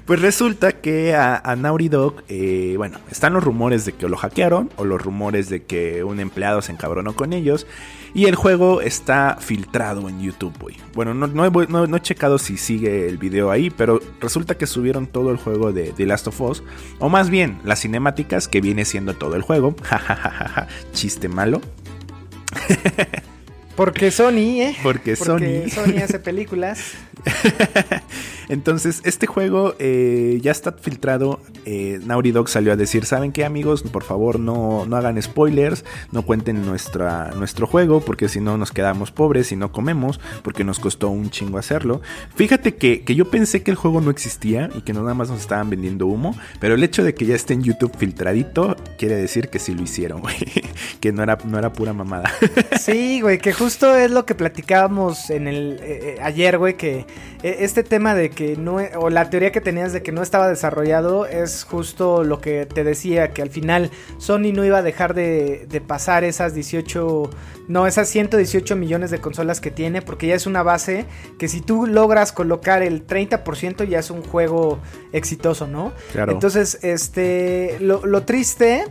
[0.05, 1.55] Pues resulta que a,
[1.89, 6.03] Dog, eh, bueno, están los rumores de que lo hackearon o los rumores de que
[6.03, 7.65] un empleado se encabronó con ellos.
[8.13, 10.77] Y el juego está filtrado en YouTube, güey.
[10.93, 15.37] Bueno, no, he, checado si sigue el video ahí, pero resulta que subieron todo el
[15.37, 16.63] juego de The Last of Us.
[16.99, 19.75] O más bien, las cinemáticas que viene siendo todo el juego.
[20.93, 21.61] Chiste malo.
[23.75, 24.77] Porque Sony, ¿eh?
[24.83, 26.01] Porque, Porque Sony.
[26.01, 26.93] hace películas.
[28.49, 31.41] Entonces, este juego eh, ya está filtrado.
[31.65, 33.83] Eh, Naughty Dog salió a decir: ¿Saben qué, amigos?
[33.83, 35.83] Por favor, no, no hagan spoilers.
[36.11, 37.99] No cuenten nuestra, nuestro juego.
[37.99, 40.21] Porque si no, nos quedamos pobres y no comemos.
[40.41, 42.01] Porque nos costó un chingo hacerlo.
[42.35, 45.41] Fíjate que, yo pensé que el juego no existía y que no nada más nos
[45.41, 46.37] estaban vendiendo humo.
[46.61, 49.83] Pero el hecho de que ya esté en YouTube filtradito quiere decir que sí lo
[49.83, 50.37] hicieron, güey.
[51.01, 52.31] que no era, no era pura mamada.
[52.79, 56.75] sí, güey, que justo es lo que platicábamos en el eh, ayer, güey.
[56.75, 57.05] Que
[57.43, 60.47] este tema de que no, e, o la teoría que tenías de que no estaba
[60.47, 65.13] desarrollado es justo lo que te decía, que al final Sony no iba a dejar
[65.13, 67.29] de, de pasar esas 18,
[67.67, 71.05] no, esas 118 millones de consolas que tiene, porque ya es una base
[71.37, 74.79] que si tú logras colocar el 30% ya es un juego
[75.11, 75.93] exitoso, ¿no?
[76.11, 76.31] Claro.
[76.31, 78.85] Entonces, este, lo, lo triste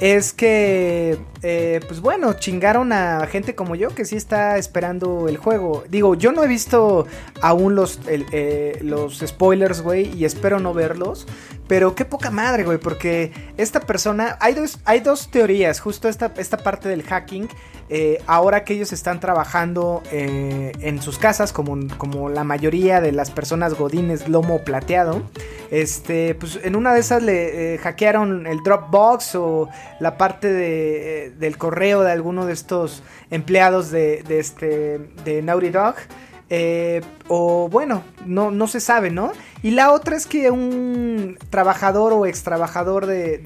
[0.00, 5.36] es que, eh, pues bueno, chingaron a gente como yo que sí está esperando el
[5.36, 5.84] juego.
[5.88, 7.06] Digo, yo no he visto
[7.40, 11.26] aún los, eh, los spoilers, güey, y espero no verlos.
[11.68, 16.32] Pero qué poca madre, güey, porque esta persona, hay dos, hay dos teorías, justo esta,
[16.36, 17.48] esta parte del hacking,
[17.90, 23.10] eh, ahora que ellos están trabajando eh, en sus casas, como, como la mayoría de
[23.10, 25.22] las personas godines lomo plateado,
[25.72, 31.58] este, pues en una de esas le hackearon el Dropbox o la parte de, del
[31.58, 35.96] correo de alguno de estos empleados de, de, este, de Naughty Dog.
[36.52, 39.30] Eh, o bueno, no, no se sabe, ¿no?
[39.62, 43.38] Y la otra es que un trabajador o ex trabajador de,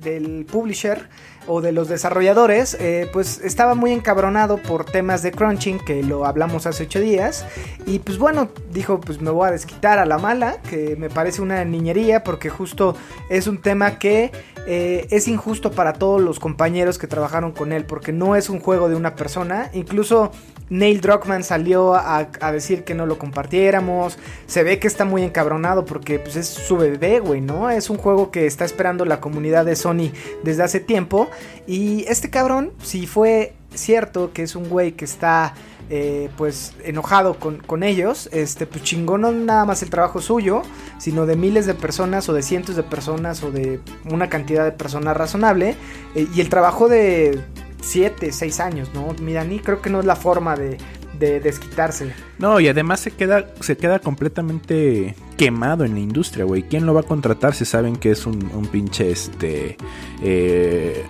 [0.00, 1.08] del publisher
[1.48, 6.26] o de los desarrolladores, eh, pues estaba muy encabronado por temas de crunching, que lo
[6.26, 7.46] hablamos hace ocho días.
[7.86, 11.42] Y pues bueno, dijo, pues me voy a desquitar a la mala, que me parece
[11.42, 12.94] una niñería, porque justo
[13.30, 14.30] es un tema que
[14.66, 18.60] eh, es injusto para todos los compañeros que trabajaron con él, porque no es un
[18.60, 19.70] juego de una persona.
[19.72, 20.30] Incluso
[20.70, 24.18] Neil Druckmann salió a, decir que no lo compartiéramos.
[24.46, 27.70] Se ve que está muy encabronado porque pues, es su bebé, güey, ¿no?
[27.70, 31.28] Es un juego que está esperando la comunidad de Sony desde hace tiempo.
[31.66, 35.54] Y este cabrón, si fue cierto que es un güey que está
[35.90, 40.62] eh, pues enojado con, ellos, este, pues chingón no nada más el trabajo suyo,
[40.98, 44.72] sino de miles de personas o de cientos de personas o de una cantidad de
[44.72, 45.76] personas razonable.
[46.14, 47.40] Eh, y el trabajo de
[47.80, 49.14] 7, 6 años, ¿no?
[49.22, 50.76] Mira, ni creo que no es la forma de,
[51.18, 52.12] de desquitarse.
[52.38, 56.62] No, y además se queda, se queda completamente quemado en la industria, güey.
[56.62, 59.76] ¿Quién lo va a contratar si saben que es un, un pinche este
[60.22, 61.04] eh,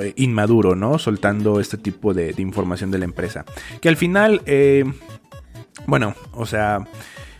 [0.00, 0.98] eh, inmaduro, ¿no?
[0.98, 3.44] Soltando este tipo de, información de la empresa.
[3.80, 4.84] Que al final, eh,
[5.86, 6.86] bueno, o sea,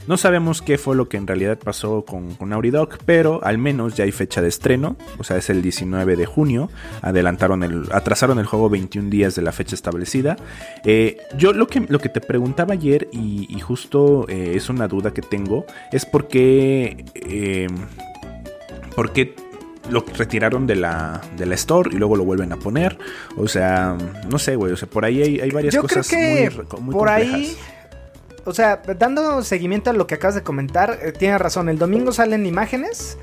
[0.07, 3.97] no sabemos qué fue lo que en realidad pasó con, con Dog, pero al menos
[3.97, 6.71] ya hay fecha de estreno, o sea, es el 19 de junio.
[7.03, 10.37] Adelantaron el, atrasaron el juego 21 días de la fecha establecida.
[10.85, 15.23] Eh, yo lo que, lo que te preguntaba ayer, y, justo es una duda que
[15.23, 17.05] tengo, es por qué.
[18.95, 19.35] ¿Por qué
[19.91, 22.99] lo retiraron de la, de la store y luego lo vuelven a poner.
[23.37, 23.97] O sea,
[24.29, 24.73] no sé, güey.
[24.73, 27.57] O sea, por ahí hay, hay varias cosas muy, muy por ahí.
[28.45, 31.69] O sea, dando seguimiento a lo que acabas de comentar, eh, tiene razón.
[31.69, 33.19] El domingo salen imágenes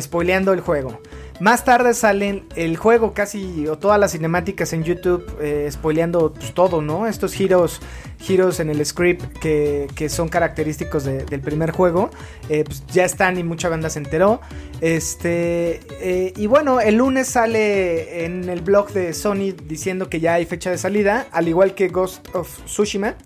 [0.00, 1.00] spoileando el juego.
[1.40, 6.54] Más tarde salen el juego casi o todas las cinemáticas en YouTube eh, spoileando pues,
[6.54, 7.08] todo, ¿no?
[7.08, 7.80] Estos giros,
[8.20, 12.10] giros en el script que, que son característicos de- del primer juego,
[12.48, 14.40] eh, pues, ya están y mucha banda se enteró.
[14.80, 20.34] Este eh, y bueno, el lunes sale en el blog de Sony diciendo que ya
[20.34, 23.16] hay fecha de salida, al igual que Ghost of Tsushima,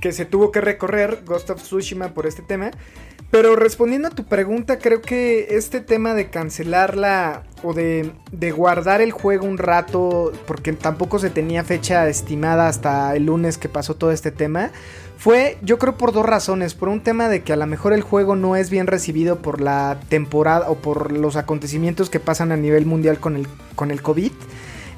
[0.00, 2.70] que se tuvo que recorrer Ghost of Tsushima por este tema.
[3.30, 9.00] Pero respondiendo a tu pregunta, creo que este tema de cancelarla o de, de guardar
[9.00, 13.94] el juego un rato, porque tampoco se tenía fecha estimada hasta el lunes que pasó
[13.94, 14.70] todo este tema,
[15.18, 16.74] fue yo creo por dos razones.
[16.74, 19.60] Por un tema de que a lo mejor el juego no es bien recibido por
[19.60, 24.02] la temporada o por los acontecimientos que pasan a nivel mundial con el, con el
[24.02, 24.32] COVID.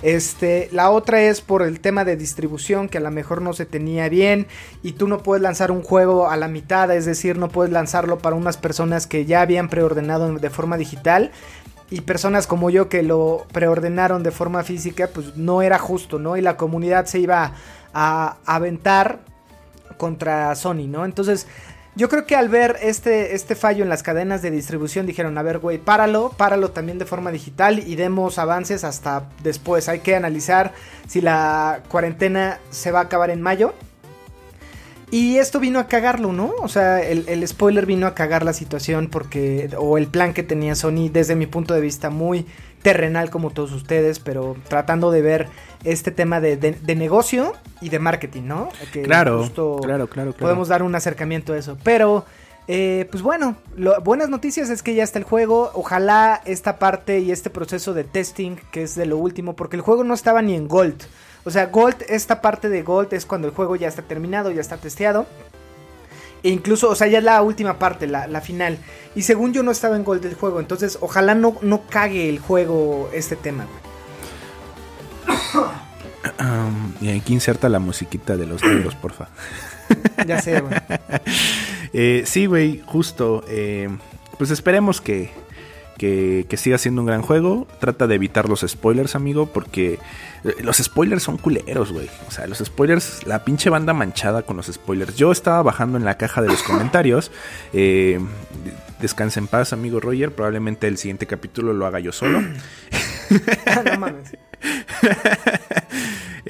[0.02, 3.66] Este, la otra es por el tema de distribución que a lo mejor no se
[3.66, 4.46] tenía bien
[4.82, 8.18] y tú no puedes lanzar un juego a la mitad, es decir, no puedes lanzarlo
[8.18, 11.32] para unas personas que ya habían preordenado de forma digital
[11.90, 16.36] y personas como yo que lo preordenaron de forma física, pues no era justo, ¿no?
[16.36, 17.54] Y la comunidad se iba
[17.92, 19.20] a aventar
[19.96, 21.04] contra Sony, ¿no?
[21.04, 21.46] Entonces,
[21.98, 25.42] yo creo que al ver este, este fallo en las cadenas de distribución dijeron, a
[25.42, 29.88] ver, güey, páralo, páralo también de forma digital y demos avances hasta después.
[29.88, 30.72] Hay que analizar
[31.08, 33.74] si la cuarentena se va a acabar en mayo.
[35.10, 36.54] Y esto vino a cagarlo, ¿no?
[36.62, 40.44] O sea, el, el spoiler vino a cagar la situación porque, o el plan que
[40.44, 42.46] tenía Sony desde mi punto de vista muy
[42.82, 45.48] terrenal como todos ustedes, pero tratando de ver
[45.84, 48.68] este tema de, de- de negocio y de marketing, ¿no?
[48.92, 50.36] Que Claro, justo claro, claro, claro.
[50.36, 52.24] Podemos dar un acercamiento a eso, pero...
[52.70, 55.70] eh, pues bueno, lo- buenas noticias es que ya está el juego.
[55.74, 59.82] Ojalá esta parte y este proceso de testing, que es de lo último, porque el
[59.82, 61.02] juego no estaba ni en Gold.
[61.44, 64.60] O sea, Gold, esta parte de Gold es cuando el juego ya está terminado, ya
[64.60, 65.24] está testeado.
[66.42, 68.78] E incluso, o sea, ya es la última parte, la, la final.
[69.14, 70.60] Y según yo no estaba en Gold el juego.
[70.60, 73.66] Entonces, ojalá no, no cague el juego este tema.
[73.66, 75.64] güey.
[76.40, 79.28] Um, y aquí inserta la musiquita de los negros, porfa.
[80.26, 80.74] Ya sé, güey.
[81.94, 83.42] Eh, sí, güey, justo.
[83.48, 83.88] eh,
[84.36, 85.30] pues esperemos que,
[85.98, 87.66] que, que siga siendo un gran juego.
[87.80, 89.98] Trata de evitar los spoilers, amigo, porque
[90.44, 92.08] eh, los spoilers son culeros, güey.
[92.26, 95.16] O sea, los spoilers, la pinche banda manchada con los spoilers.
[95.16, 97.30] Yo estaba bajando en la caja de los comentarios.
[97.72, 98.18] eh,
[99.00, 100.32] descansa en paz, amigo Roger.
[100.32, 102.40] Probablemente el siguiente capítulo lo haga yo solo.
[103.84, 104.32] no mames.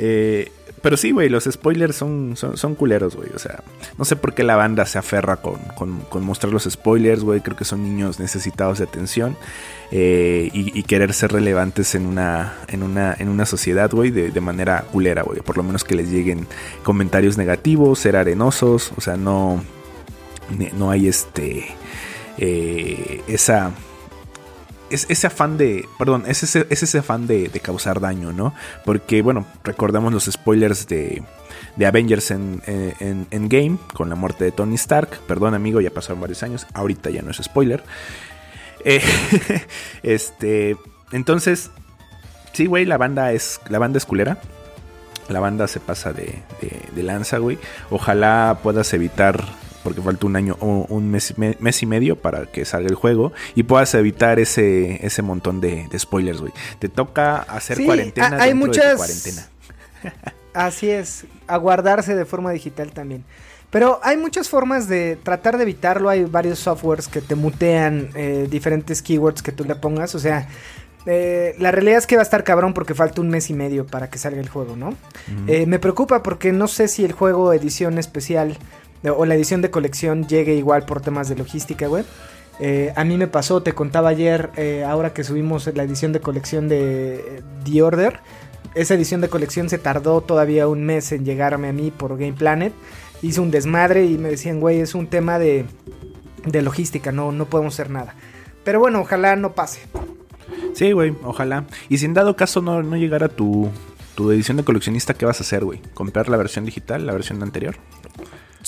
[0.00, 0.52] Eh,
[0.88, 3.28] pero sí, güey, los spoilers son, son, son culeros, güey.
[3.34, 3.62] O sea,
[3.98, 7.42] no sé por qué la banda se aferra con, con- con mostrar los spoilers, güey.
[7.42, 9.36] Creo que son niños necesitados de atención
[9.90, 14.40] eh, y, querer ser relevantes en una, en una, en una sociedad, güey, de, de
[14.40, 15.40] manera culera, güey.
[15.42, 16.46] Por lo menos que les lleguen
[16.84, 18.90] comentarios negativos, ser arenosos.
[18.96, 19.62] O sea, no,
[20.72, 21.66] no hay este,
[22.38, 23.72] eh, esa
[24.90, 25.86] es ese afán de.
[25.98, 28.54] Perdón, es ese, es ese afán de, de causar daño, ¿no?
[28.84, 31.22] Porque, bueno, recordamos los spoilers de,
[31.76, 35.20] de Avengers en, en, en Endgame con la muerte de Tony Stark.
[35.26, 36.66] Perdón, amigo, ya pasaron varios años.
[36.74, 37.82] Ahorita ya no es spoiler.
[38.84, 39.02] Eh,
[40.02, 40.76] este.
[41.12, 41.70] Entonces.
[42.52, 43.60] Sí, güey, la banda es.
[43.68, 44.38] La banda es culera.
[45.28, 47.58] La banda se pasa de, de- de lanza, güey.
[47.90, 49.44] Ojalá puedas evitar.
[49.84, 52.94] Porque falta un año o un mes, me- mes y medio para que salga el
[52.96, 53.32] juego.
[53.54, 56.52] Y puedas evitar ese, ese montón de, de spoilers, güey.
[56.78, 58.26] Te toca hacer Sí, cuarentena.
[58.28, 59.48] ha- hay dentro de tu muchas- cuarentena.
[60.54, 63.24] Así es, aguardarse de forma digital también.
[63.70, 66.08] Pero hay muchas formas de tratar de evitarlo.
[66.08, 70.14] Hay varios softwares que te mutean eh, diferentes keywords que tú le pongas.
[70.14, 70.48] O sea,
[71.06, 73.86] eh, la realidad es que va a estar cabrón porque falta un mes y medio
[73.86, 74.94] para que salga el juego, ¿no?
[75.46, 78.56] Eh, me preocupa porque no sé si el juego edición especial
[79.04, 82.04] o la edición de colección llegue igual por temas de logística, güey.
[82.60, 86.20] Eh, a mí me pasó, te contaba ayer, eh, ahora que subimos la edición de
[86.20, 88.20] colección de eh, The Order.
[88.74, 92.32] Esa edición de colección se tardó todavía un mes en llegarme a mí por Game
[92.32, 92.72] Planet.
[93.22, 95.64] Hice un desmadre y me decían, güey, es un tema de,
[96.44, 98.14] de logística, no, no podemos hacer nada.
[98.64, 99.80] Pero bueno, ojalá no pase.
[100.74, 101.64] Sí, güey, ojalá.
[101.88, 103.70] Y si en dado caso no, no llegara tu,
[104.14, 105.80] tu edición de coleccionista, ¿qué vas a hacer, güey?
[105.94, 107.76] ¿Comprar la versión digital, la versión anterior?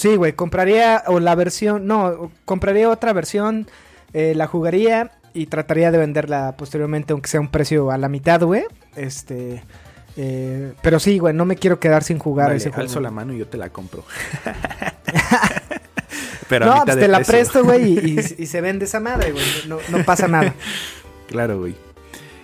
[0.00, 3.68] Sí, güey, compraría o la versión, no, compraría otra versión,
[4.14, 8.40] eh, la jugaría y trataría de venderla posteriormente, aunque sea un precio a la mitad,
[8.42, 8.64] güey.
[8.96, 9.62] Este,
[10.16, 12.80] eh, pero sí, güey, no me quiero quedar sin jugar Vale, ese juego.
[12.82, 14.02] alzo la mano y yo te la compro.
[16.48, 17.32] Pero a no, mitad pues de te la precio.
[17.34, 19.44] presto, güey, y, y- y se vende esa madre, güey.
[19.68, 20.54] No, no pasa nada.
[21.28, 21.76] Claro, güey.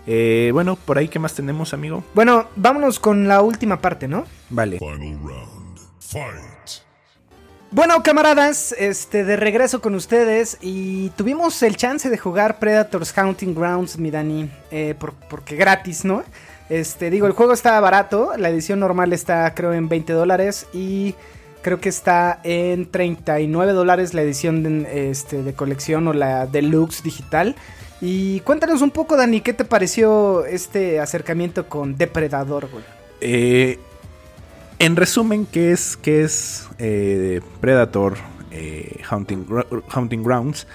[0.07, 2.05] Eh, bueno, por ahí, ¿qué más tenemos, amigo?
[2.15, 4.25] Bueno, vámonos con la última parte, ¿no?
[4.51, 4.79] Vale.
[4.79, 5.79] Final round.
[5.99, 6.56] Fight.
[7.73, 13.55] Bueno, camaradas, este, de regreso con ustedes y tuvimos el chance de jugar Predators Hunting
[13.55, 16.23] Grounds, mi Dani, eh, por- porque gratis, ¿no?
[16.71, 21.15] Este, digo, el juego está barato, la edición normal está creo en 20 dólares y
[21.63, 27.03] creo que está en 39 dólares la edición de, este, de colección o la deluxe
[27.03, 27.57] digital.
[28.01, 32.85] Y cuéntanos un poco, Dani, ¿qué te pareció este acercamiento con Depredador, güey?
[33.21, 33.79] Eh,
[34.79, 38.17] en resumen, ¿qué es, qué es eh, Predator
[38.51, 39.47] eh, Hunting,
[39.95, 40.67] Hunting Grounds?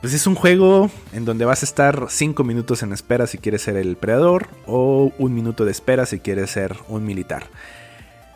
[0.00, 3.62] Pues es un juego en donde vas a estar 5 minutos en espera si quieres
[3.62, 7.48] ser el predador o un minuto de espera si quieres ser un militar.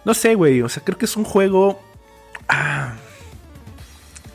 [0.05, 1.81] No sé, güey, o sea, creo que es un juego
[2.49, 2.95] ah,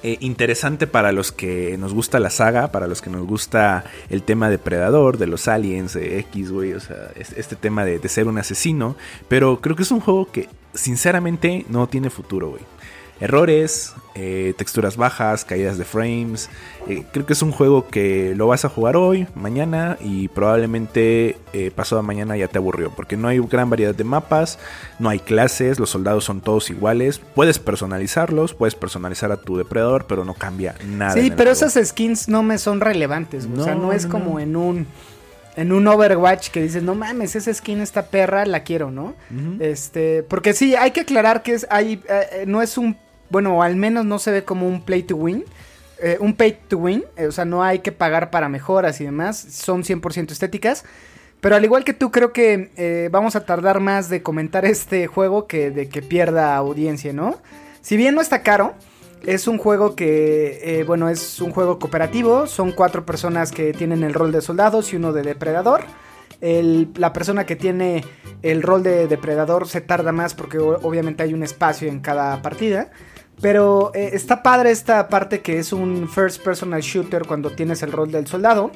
[0.07, 4.21] eh, interesante para los que nos gusta la saga, para los que nos gusta el
[4.21, 7.97] tema de predador, de los aliens, de X, güey, o sea, es- este tema de,
[7.99, 8.95] de ser un asesino,
[9.27, 12.61] pero creo que es un juego que sinceramente no tiene futuro, güey.
[13.21, 16.49] Errores, eh, texturas bajas, caídas de frames.
[16.87, 21.37] eh, creo que es un juego que lo vas a jugar hoy, mañana y probablemente
[21.53, 22.91] eh, pasado mañana ya te aburrió.
[22.91, 24.59] Porque no hay gran variedad de mapas,
[24.99, 27.19] no hay clases, los soldados son todos iguales.
[27.33, 31.13] Puedes personalizarlos, puedes personalizar a tu depredador, pero no cambia nada.
[31.13, 31.65] Sí, pero juego.
[31.67, 34.39] esas skins no me son relevantes, o sea, No, es no, como no.
[34.41, 34.87] en un
[35.57, 39.13] en un Overwatch que dices, "No mames, esa skin esta perra la quiero", ¿no?
[39.59, 42.97] Este, porque sí, hay que aclarar que es hay eh, no es un
[43.29, 45.43] bueno, al menos no se ve como un play to win.
[45.99, 49.05] eh, un pay to win, eh, o sea, no hay que pagar para mejoras y
[49.05, 50.83] demás, son 100% estéticas.
[51.41, 55.07] Pero al igual que tú, creo que eh, vamos a tardar más de comentar este
[55.07, 57.37] juego que de que pierda audiencia, ¿no?
[57.81, 58.73] Si bien no está caro,
[59.25, 62.47] es un juego que, bueno, es un juego cooperativo.
[62.47, 65.83] Son cuatro personas que tienen el rol de soldados y uno de depredador.
[66.41, 68.03] La persona que tiene
[68.41, 72.89] el rol de depredador se tarda más porque obviamente hay un espacio en cada partida.
[73.41, 77.91] Pero eh, está padre esta parte que es un first personal shooter cuando tienes el
[77.91, 78.71] rol del soldado,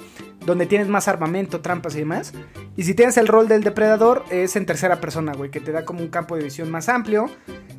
[0.46, 2.34] donde tienes más armamento, trampas y demás.
[2.76, 5.86] Y si tienes el rol del depredador, es en tercera persona, güey, que te da
[5.86, 7.30] como un campo de visión más amplio.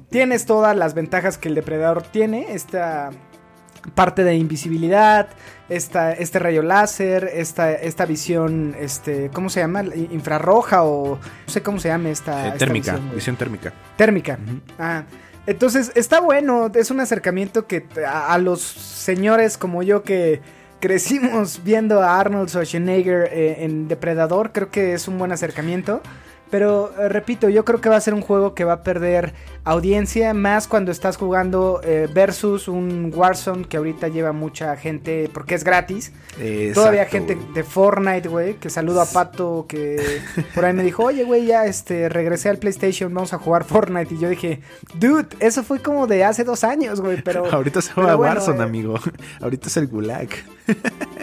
[0.09, 3.11] Tienes todas las ventajas que el depredador tiene, esta
[3.95, 5.29] parte de invisibilidad,
[5.69, 9.83] esta, este rayo láser, esta, esta visión, este, ¿cómo se llama?
[10.11, 13.73] Infrarroja o no sé cómo se llama esta, Eh, esta térmica, visión, térmica.
[13.97, 14.39] Térmica.
[14.79, 15.05] Ah,
[15.47, 20.41] entonces está bueno, es un acercamiento que a los señores como yo que
[20.81, 26.01] crecimos viendo a Arnold Schwarzenegger eh, en Depredador, creo que es un buen acercamiento.
[26.51, 29.35] Pero eh, repito, yo creo que va a ser un juego que va a perder
[29.65, 35.55] audiencia más cuando estás jugando eh, versus un Warzone que ahorita lleva mucha gente porque
[35.55, 36.13] es gratis.
[36.75, 37.53] Todavía Exacto, gente güey.
[37.55, 40.21] de Fortnite, güey, que saludo a Pato, que
[40.55, 44.15] por ahí me dijo, oye, güey, ya este, regresé al PlayStation, vamos a jugar Fortnite.
[44.15, 44.61] Y yo dije,
[44.95, 47.47] dude, eso fue como de hace dos años, güey, pero...
[47.53, 48.99] Ahorita se juega bueno, Warzone, eh, amigo.
[49.41, 50.29] Ahorita es el Gulag.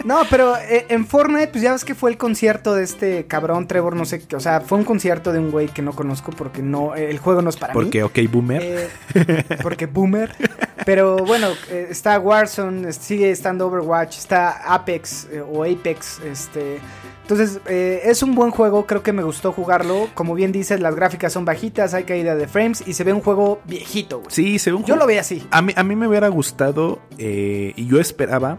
[0.04, 3.66] No, pero eh, en Fortnite, pues ya ves que fue el concierto de este cabrón
[3.66, 6.30] Trevor, no sé, qué, o sea, fue un concierto de un güey que no conozco
[6.32, 7.80] porque no, eh, el juego no es para mí.
[7.80, 8.62] Porque, ok, Boomer.
[9.14, 10.32] Eh, porque boomer.
[10.84, 16.20] Pero bueno, eh, está Warzone, sigue estando Overwatch, está Apex eh, o Apex.
[16.20, 16.78] Este.
[17.22, 20.08] Entonces, eh, es un buen juego, creo que me gustó jugarlo.
[20.14, 23.20] Como bien dices, las gráficas son bajitas, hay caída de frames y se ve un
[23.20, 24.30] juego viejito, güey.
[24.30, 25.46] sí, se ve un Yo juego- lo veía así.
[25.50, 28.56] A mí, a mí me hubiera gustado eh, y yo esperaba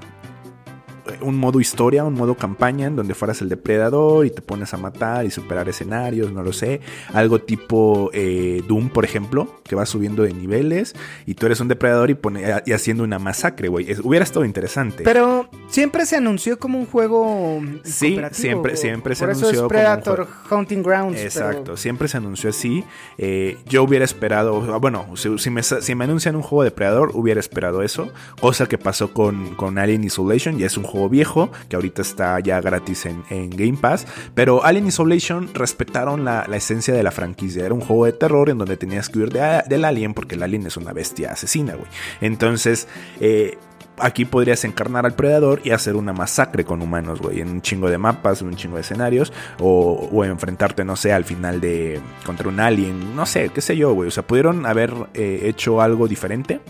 [1.21, 4.77] un modo historia, un modo campaña en donde fueras el depredador y te pones a
[4.77, 6.81] matar y superar escenarios, no lo sé.
[7.13, 10.95] Algo tipo eh, Doom, por ejemplo, que vas subiendo de niveles
[11.25, 13.87] y tú eres un depredador y, pone- y haciendo una masacre, güey.
[14.03, 15.03] Hubiera estado interesante.
[15.03, 17.61] Pero siempre se anunció como un juego.
[17.83, 20.61] Sí, siempre- siempre se Por anunció eso es como un Predator juego.
[20.61, 21.19] Hunting Grounds.
[21.19, 22.83] Exacto, pero- siempre se anunció así.
[23.17, 27.11] Eh, yo hubiera esperado, bueno, si, si me, si me anuncian un juego de Predador,
[27.13, 28.09] hubiera esperado eso.
[28.41, 32.39] Cosa que pasó con, con Alien Isolation, ya es un juego viejo, que ahorita está
[32.41, 34.05] ya gratis en, en Game Pass.
[34.33, 37.63] Pero Alien Isolation respetaron la, la esencia de la franquicia.
[37.65, 40.43] Era un juego de terror en donde tenías que huir de- del alien, porque el
[40.43, 41.87] alien es una bestia asesina, güey.
[42.21, 42.87] Entonces,
[43.19, 43.57] eh,
[44.01, 47.89] aquí podrías encarnar al predador y hacer una masacre con humanos, güey, en un chingo
[47.89, 51.99] de mapas, en un chingo de escenarios, o, o enfrentarte, no sé, al final de
[52.25, 54.07] contra un alien, no sé, qué sé yo, güey.
[54.07, 56.61] O sea, pudieron haber eh, hecho algo diferente.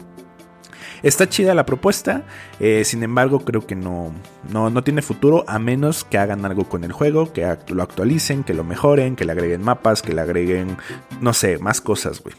[1.03, 2.23] Está chida la propuesta,
[2.59, 4.11] eh, sin embargo creo que no,
[4.51, 7.83] no, no tiene futuro a menos que hagan algo con el juego, que act- lo
[7.83, 10.77] actualicen, que lo mejoren, que le agreguen mapas, que le agreguen,
[11.21, 12.35] no sé, más cosas, güey.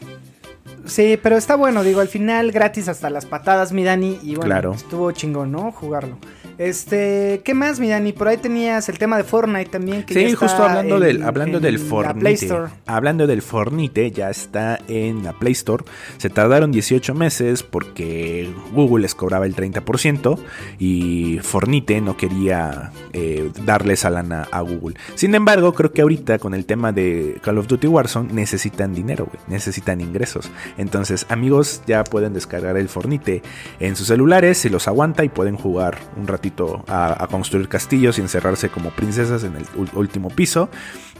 [0.85, 4.19] Sí, pero está bueno, digo, al final gratis hasta las patadas, mi Dani.
[4.23, 4.73] Y bueno, Claro.
[4.73, 5.71] estuvo chingón, ¿no?
[5.71, 6.17] Jugarlo.
[6.57, 8.13] Este, ¿qué más, mi Dani?
[8.13, 10.03] Por ahí tenías el tema de Fortnite también.
[10.03, 12.33] Que sí, ya está justo hablando en- del, hablando en del la Play Fornite.
[12.45, 12.71] Store.
[12.85, 15.83] Hablando del Fornite, ya está en la Play Store.
[16.17, 20.37] Se tardaron 18 meses porque Google les cobraba el 30%
[20.79, 24.95] y Fornite no quería eh, darle esa lana a Google.
[25.15, 29.27] Sin embargo, creo que ahorita con el tema de Call of Duty Warzone necesitan dinero,
[29.47, 30.49] necesitan ingresos.
[30.77, 33.41] Entonces, amigos, ya pueden descargar el Fornite
[33.79, 36.50] en sus celulares, se los aguanta y pueden jugar un ratito
[36.87, 40.69] a, a construir castillos y encerrarse como princesas en el último piso.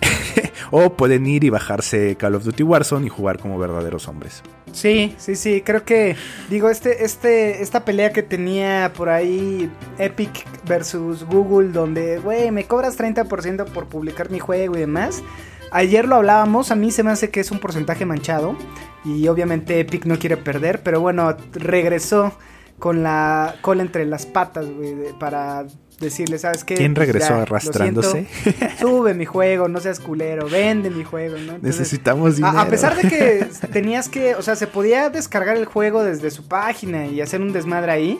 [0.71, 4.41] o pueden ir y bajarse Call of Duty Warzone y jugar como verdaderos hombres.
[4.71, 6.15] Sí, sí, sí, creo que,
[6.49, 12.63] digo, este, este, esta pelea que tenía por ahí Epic versus Google, donde, güey, me
[12.63, 15.23] cobras 30% por publicar mi juego y demás.
[15.71, 18.55] Ayer lo hablábamos, a mí se me hace que es un porcentaje manchado
[19.03, 22.33] y obviamente Epic no quiere perder, pero bueno, regresó
[22.81, 25.65] con la cola entre las patas, güey, de- para
[25.99, 26.73] decirle, ¿sabes qué?
[26.73, 28.25] ¿Quién Pues regresó ya, arrastrándose?
[28.43, 31.53] siento, Sube mi juego, no seas culero, vende mi juego, ¿no?
[31.53, 32.57] Entonces, Necesitamos dinero.
[32.57, 36.31] a, a pesar de que tenías que, o sea, se podía descargar el juego desde
[36.31, 38.19] su página y hacer un desmadre ahí,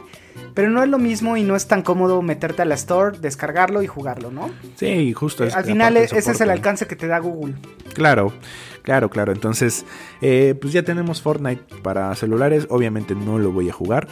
[0.54, 3.82] pero no es lo mismo y no es tan cómodo meterte a la store, descargarlo
[3.84, 4.50] y jugarlo, ¿no?
[4.76, 5.44] Sí, justo.
[5.44, 7.56] Eh, es- Al final aparte ese es el alcance que te da Google.
[7.94, 8.34] Claro,
[8.84, 9.32] claro, claro.
[9.32, 9.86] Entonces,
[10.22, 12.68] eh, pues ya tenemos Fortnite para celulares.
[12.70, 14.08] Obviamente no lo voy a jugar.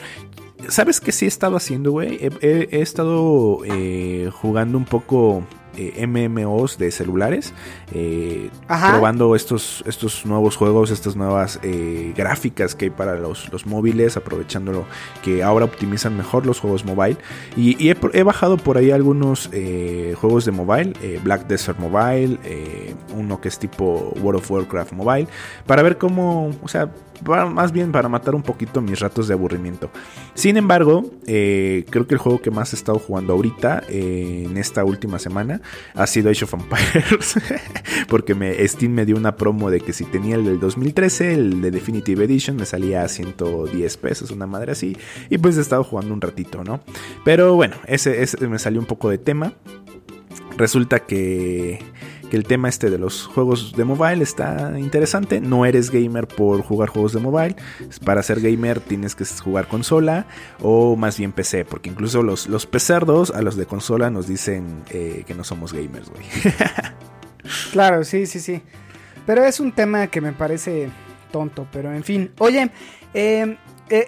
[0.67, 2.15] ¿Sabes qué sí he estado haciendo, güey?
[2.21, 5.43] He, he- he estado eh, jugando un poco
[5.79, 7.53] eh, MMOs de celulares.
[7.93, 13.65] eh, probando estos, estos nuevos juegos, estas nuevas eh, gráficas que hay para los, los
[13.65, 14.85] móviles, aprovechándolo
[15.23, 17.17] que ahora optimizan mejor los juegos mobile.
[17.55, 19.49] Y, y he, he bajado por ahí algunos
[20.19, 22.37] juegos de mobile, Black Desert Mobile,
[23.15, 25.27] uno que es tipo World of Warcraft Mobile,
[25.65, 26.89] para ver cómo, o sea,
[27.25, 29.89] más bien para matar un poquito mis ratos de aburrimiento.
[30.33, 34.57] Sin embargo, eh, creo que el juego que más he estado jugando ahorita, eh, en
[34.57, 35.61] esta última semana,
[35.95, 37.35] ha sido Age of Empires.
[38.07, 38.35] Porque
[38.67, 42.23] Steam me dio una promo de que si tenía el del 2013, el de Definitive
[42.25, 44.97] Edition, me salía a 110 pesos, una madre así.
[45.29, 46.81] Y pues he estado jugando un ratito, ¿no?
[47.23, 49.53] Pero bueno, ese me salió un poco de tema.
[50.57, 51.79] Resulta que,
[52.29, 55.41] que el tema este de los juegos de mobile está interesante.
[55.41, 57.55] No eres gamer por jugar juegos de mobile.
[58.05, 60.27] Para ser gamer tienes que jugar consola
[60.61, 61.65] o más bien PC.
[61.65, 65.73] Porque incluso los, los pecerdos a los de consola nos dicen eh, que no somos
[65.73, 66.23] gamers, güey.
[67.71, 68.61] Claro, sí, sí, sí.
[69.25, 70.89] Pero es un tema que me parece
[71.31, 72.31] tonto, pero en fin.
[72.37, 72.69] Oye,
[73.13, 73.57] eh,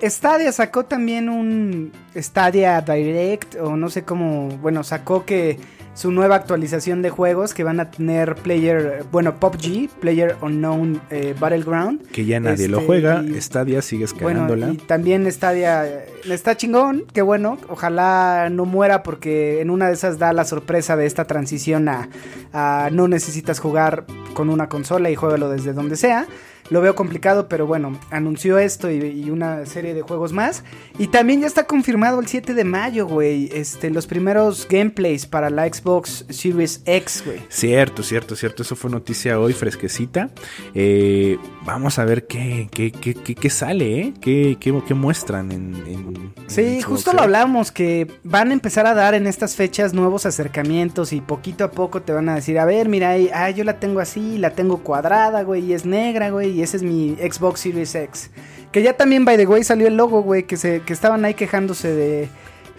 [0.04, 5.58] Stadia sacó también un Stadia Direct, o no sé cómo, bueno, sacó que
[5.94, 11.36] su nueva actualización de juegos que van a tener Player, bueno, PUBG, Player Unknown eh,
[11.38, 12.08] Battleground.
[12.12, 13.24] que ya nadie lo Este, juega.
[13.24, 14.70] y- Stadia sigues Bueno, cagándola.
[14.74, 19.94] y también Stadia eh, está chingón, qué bueno, ojalá no muera porque en una de
[19.94, 22.08] esas da la sorpresa de esta transición a,
[22.54, 26.26] a no necesitas jugar con una consola y juégalo desde donde sea.
[26.72, 30.64] Lo veo complicado, pero bueno, anunció esto y, y una serie de juegos más.
[30.98, 35.50] Y también ya está confirmado el 7 de mayo, güey, este, los primeros gameplays para
[35.52, 37.40] la Xbox Series X, güey.
[37.50, 38.64] Cierto, cierto, cierto.
[38.64, 40.30] Eso fue noticia hoy fresquecita.
[40.74, 44.14] Eh, vamos a ver qué, qué, qué, qué- qué sale, ¿eh?
[44.22, 48.88] ¿Qué, qué, qué muestran en, en- Sí, en justo lo hablamos, que van a empezar
[48.88, 52.58] a dar en estas fechas nuevos acercamientos y poquito a poco te van a decir,
[52.60, 55.86] a ver, mira, ahí, ah, yo la tengo así, la tengo cuadrada, güey, y es
[55.86, 58.32] negra, güey, y ese es mi Xbox Series X.
[58.72, 61.34] Que ya también, by the way, salió el logo, güey, que, se, que estaban ahí
[61.34, 62.30] quejándose de,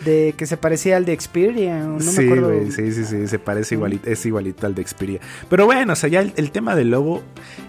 [0.04, 2.52] de que se parecía al de Xperia, no sí, me acuerdo.
[2.70, 5.20] sí, sí, sí, se parece igualito, es igualito al de Xperia.
[5.48, 7.22] Pero bueno, o sea, ya el, el tema del logo,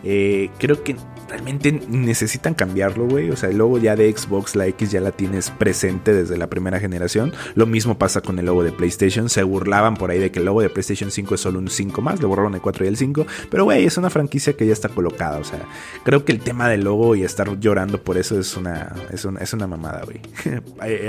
[0.04, 0.96] eh, creo que
[1.30, 3.30] realmente necesitan cambiarlo, güey.
[3.32, 6.48] O sea, el logo ya de Xbox, la X ya la tienes presente desde la
[6.48, 7.34] primera generación.
[7.56, 9.30] Lo mismo pasa con el logo de PlayStation.
[9.30, 12.02] Se burlaban por ahí de que el logo de PlayStation 5 es solo un 5
[12.02, 13.26] más, le borraron el 4 y el 5.
[13.50, 15.40] Pero, güey, es una franquicia que ya está colocada.
[15.40, 15.60] O sea,
[16.04, 19.40] creo que el tema del logo y estar llorando por eso es una, es una,
[19.40, 20.20] es una mamada, güey.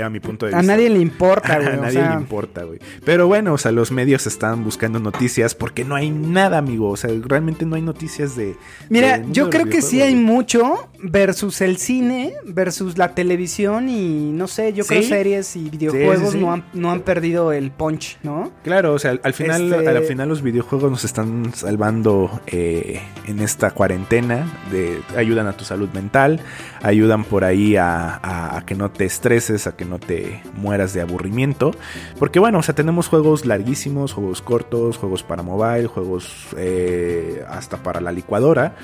[0.01, 0.73] a, a mi punto de A vista.
[0.73, 1.67] nadie le importa, güey.
[1.67, 2.79] A o nadie sea, le importa, güey.
[3.03, 6.89] Pero bueno, o sea, los medios están buscando noticias porque no hay nada, amigo.
[6.89, 8.55] O sea, realmente no hay noticias de.
[8.89, 14.47] Mira, yo creo que sí hay mucho versus el cine, versus la televisión y no
[14.47, 15.09] sé, yo creo Sí.
[15.09, 16.39] series y videojuegos sí.
[16.39, 18.51] No, han, no han perdido el punch, ¿no?
[18.63, 23.01] Claro, o sea, al- al final, Este- al final los videojuegos nos están salvando eh,
[23.27, 26.39] en esta cuarentena, de, ayudan a tu salud mental,
[26.81, 30.93] ayudan por ahí a, a- a que no te estreses, a que no te mueras
[30.95, 31.71] de aburrimiento,
[32.17, 37.77] porque bueno, o sea, tenemos juegos larguísimos, juegos cortos, juegos para mobile, juegos eh, hasta
[37.77, 38.75] para la licuadora.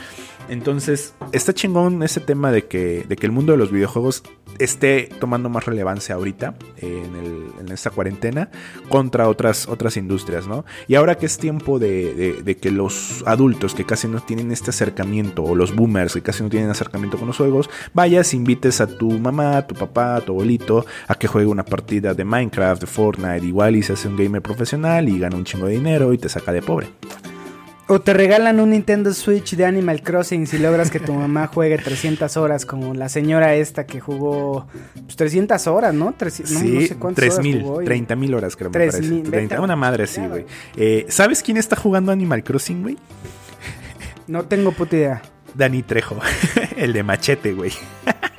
[0.51, 4.21] Entonces, está chingón ese tema de que, de que el mundo de los videojuegos
[4.59, 8.49] esté tomando más relevancia ahorita en, el, esta cuarentena
[8.89, 10.65] contra otras, otras industrias, ¿no?
[10.89, 15.41] Y ahora que es tiempo de, que los adultos que casi no tienen este acercamiento,
[15.41, 19.09] o los boomers que casi no tienen acercamiento con los juegos, vayas, invites a tu
[19.09, 22.87] mamá, a tu papá, a tu abuelito a que juegue una partida de Minecraft, de
[22.87, 26.17] Fortnite, igual y se hace un gamer profesional y gana un chingo de dinero y
[26.17, 26.89] te saca de pobre.
[27.87, 31.77] O te regalan un Nintendo Switch de Animal Crossing si logras que tu mamá juegue
[31.77, 36.13] 300 horas, como la señora esta que jugó pues, 300 horas, ¿no?
[36.17, 38.69] Tres, no, sí, no sé cuántas 3 horas mil, jugó y- 30 mil horas creo.
[38.69, 39.09] me 3 parece.
[39.11, 40.45] mil, 30, vete una madre así, güey.
[40.77, 42.97] Eh, ¿Sabes quién está jugando Animal Crossing, güey?
[44.27, 45.21] No tengo puta idea.
[45.53, 46.17] Dani Trejo,
[46.77, 47.73] el de Machete, güey.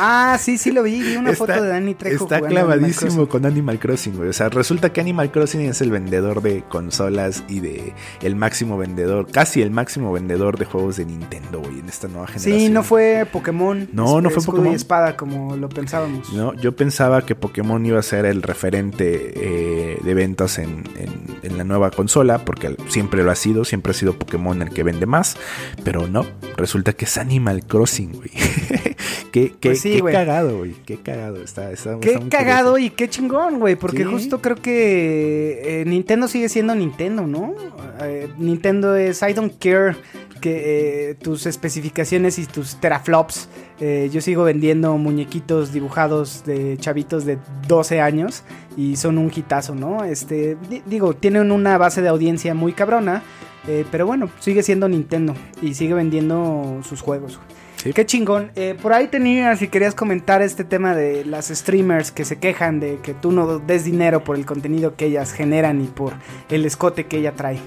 [0.00, 1.00] Ah, sí, sí lo vi.
[1.02, 3.26] Vi una Está- foto de Dani Trejo Está Animal clavadísimo Crossing.
[3.26, 4.28] con Animal Crossing, güey.
[4.28, 7.92] O sea, resulta que Animal Crossing es el vendedor de consolas y de
[8.22, 12.26] el máximo vendedor, casi el máximo vendedor de juegos de Nintendo, güey, en esta nueva
[12.28, 12.58] generación.
[12.58, 13.88] Sí, no fue Pokémon.
[13.92, 14.72] No, no fue Pokémon.
[14.72, 16.32] y espada como lo pensábamos.
[16.32, 21.38] No, yo pensaba que Pokémon iba a ser el referente eh, de ventas en, en-
[21.42, 24.82] en la nueva consola, porque siempre lo ha sido, siempre ha sido Pokémon el que
[24.82, 25.36] vende más,
[25.84, 26.26] pero no,
[26.56, 28.30] resulta que es Animal Crossing, güey.
[29.32, 30.14] qué qué, Pues sí, qué güey.
[30.14, 32.92] cagado, güey, qué cagado, está, está, Qué está muy cagado curioso.
[32.92, 34.04] y qué chingón, güey, porque Sí.
[34.04, 37.54] justo creo que eh, Nintendo sigue siendo Nintendo, ¿no?
[38.02, 39.96] Eh, Nintendo es I don't care
[40.40, 43.48] que eh, tus especificaciones y tus teraflops.
[43.80, 47.38] eh, yo sigo vendiendo muñequitos dibujados de chavitos de
[47.68, 48.42] 12 años
[48.76, 50.02] y son un hitazo, ¿no?
[50.04, 53.22] Este, di- digo, tienen una base de audiencia muy cabrona,
[53.68, 57.36] eh, pero bueno, sigue siendo Nintendo y sigue vendiendo sus juegos.
[57.36, 57.57] güey.
[57.88, 57.92] Sí.
[57.94, 58.50] Qué chingón.
[58.56, 62.80] Eh, por ahí tenías, si querías comentar este tema de las streamers que se quejan
[62.80, 66.14] de que tú no des dinero por el contenido que ellas generan y por
[66.48, 67.58] el escote que ella trae.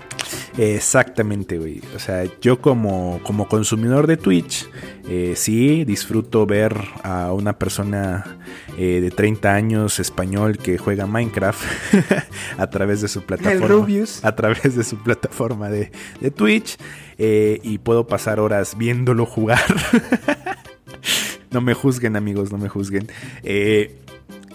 [0.58, 1.82] Exactamente, güey.
[1.96, 4.70] O sea, yo como, como consumidor de Twitch,
[5.08, 8.38] eh, sí disfruto ver a una persona
[8.78, 11.62] eh, de 30 años español que juega Minecraft
[12.58, 13.68] a través de su plataforma.
[13.68, 14.24] Rubius.
[14.24, 16.78] A través de su plataforma de, de Twitch.
[17.24, 19.62] Eh, y puedo pasar horas viéndolo jugar.
[21.52, 23.10] no me juzguen, amigos, no me juzguen.
[23.44, 23.96] Eh,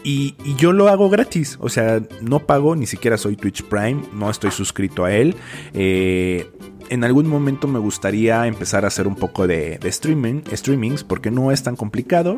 [0.03, 1.59] y, y yo lo hago gratis.
[1.61, 5.37] O sea, no pago, ni siquiera soy Twitch Prime, no estoy suscrito a él.
[5.75, 6.51] Eh,
[6.89, 11.31] en algún momento me gustaría empezar a hacer un poco de, de streaming, streamings, porque
[11.31, 12.37] no es tan complicado.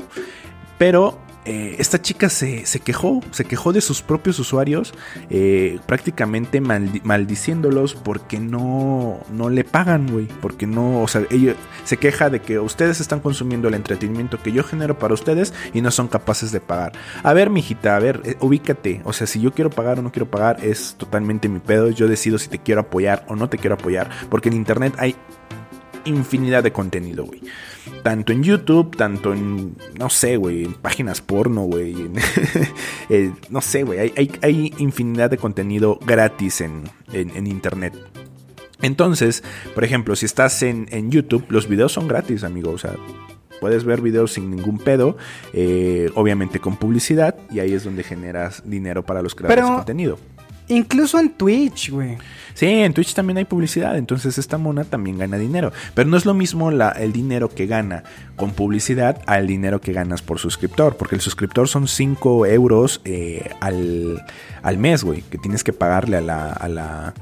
[0.77, 4.93] Pero eh, esta chica se, se quejó, se quejó de sus propios usuarios,
[5.31, 10.27] eh, prácticamente maldi- maldiciéndolos porque no, no le pagan, güey.
[10.43, 14.53] Porque no, o sea, ella se queja de que ustedes están consumiendo el entretenimiento que
[14.53, 16.93] yo genero para ustedes y no son capaces de pagar.
[17.23, 19.01] A ver, mijita, a ver, eh, ubícate.
[19.05, 21.89] O sea, si yo quiero pagar o no quiero pagar, es totalmente mi pedo.
[21.91, 24.11] Yo decido si te quiero apoyar o no te quiero apoyar.
[24.29, 25.17] Porque en internet hay
[26.09, 27.41] infinidad de contenido, güey.
[28.03, 31.95] Tanto en YouTube, tanto en, no sé, güey, en páginas porno, güey.
[33.09, 33.99] eh, no sé, güey.
[33.99, 37.95] Hay, hay- hay infinidad de contenido gratis en, en- en Internet.
[38.81, 39.43] Entonces,
[39.75, 42.71] por ejemplo, si estás en, en YouTube, los videos son gratis, amigo.
[42.71, 42.95] O sea,
[43.61, 45.17] puedes ver videos sin ningún pedo,
[45.53, 49.77] eh, obviamente con publicidad, y ahí es donde generas dinero para los creadores Pero- de
[49.79, 50.19] contenido.
[50.71, 52.19] Incluso en Twitch, güey.
[52.59, 55.71] Sí, en Twitch también hay publicidad, entonces esta mona también gana dinero.
[55.95, 58.03] Pero no es lo mismo la- el dinero que gana
[58.35, 63.53] con publicidad al dinero que ganas por suscriptor, porque el suscriptor son 5 euros eh,
[63.61, 64.25] al,
[64.63, 67.15] al mes, güey, que tienes que pagarle a la, a la,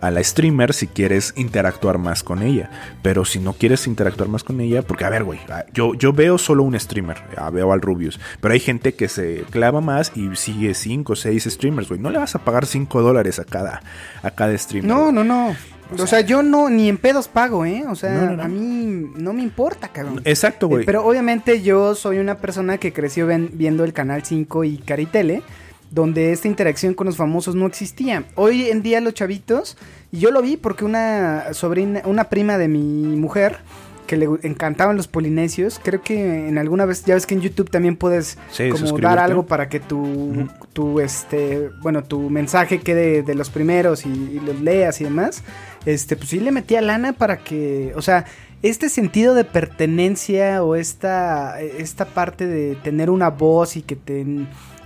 [0.00, 2.70] a la streamer si quieres interactuar más con ella.
[3.02, 6.12] Pero si no quieres interactuar más con ella, porque a ver, güey, ah, yo, yo
[6.12, 10.12] veo solo un streamer, ah, veo al Rubius, pero hay gente que se clava más
[10.14, 12.00] y sigue 5 o 6 streamers, güey.
[12.00, 13.82] No le vas a pagar 5 dólares a cada,
[14.22, 14.88] a cada streamer.
[14.88, 15.54] No, no, no.
[15.98, 17.82] O sea, yo no, ni en pedos pago, ¿eh?
[17.88, 18.42] O sea, No, no, no.
[18.44, 20.22] a mí no me importa, cabrón.
[20.24, 20.84] Exacto, güey.
[20.86, 25.42] Pero obviamente yo soy una persona que creció ven- viendo el Canal 5 y Caritele,
[25.90, 28.24] donde esta interacción con los famosos no existía.
[28.36, 29.76] Hoy en día los chavitos,
[30.12, 33.58] y yo lo vi porque una sobrina, una prima de mi mujer,
[34.06, 37.70] que le encantaban los polinesios, creo que en alguna vez, ya ves que en YouTube
[37.70, 39.02] también puedes Sí, como suscribirte.
[39.06, 44.08] dar algo para que tu, tu, este, bueno, tu mensaje quede de los primeros y,
[44.08, 45.44] y los leas y demás.
[45.86, 48.24] Este, pues sí le metía lana para que, o sea,
[48.62, 54.26] este sentido de pertenencia o esta, esta parte de tener una voz y que te,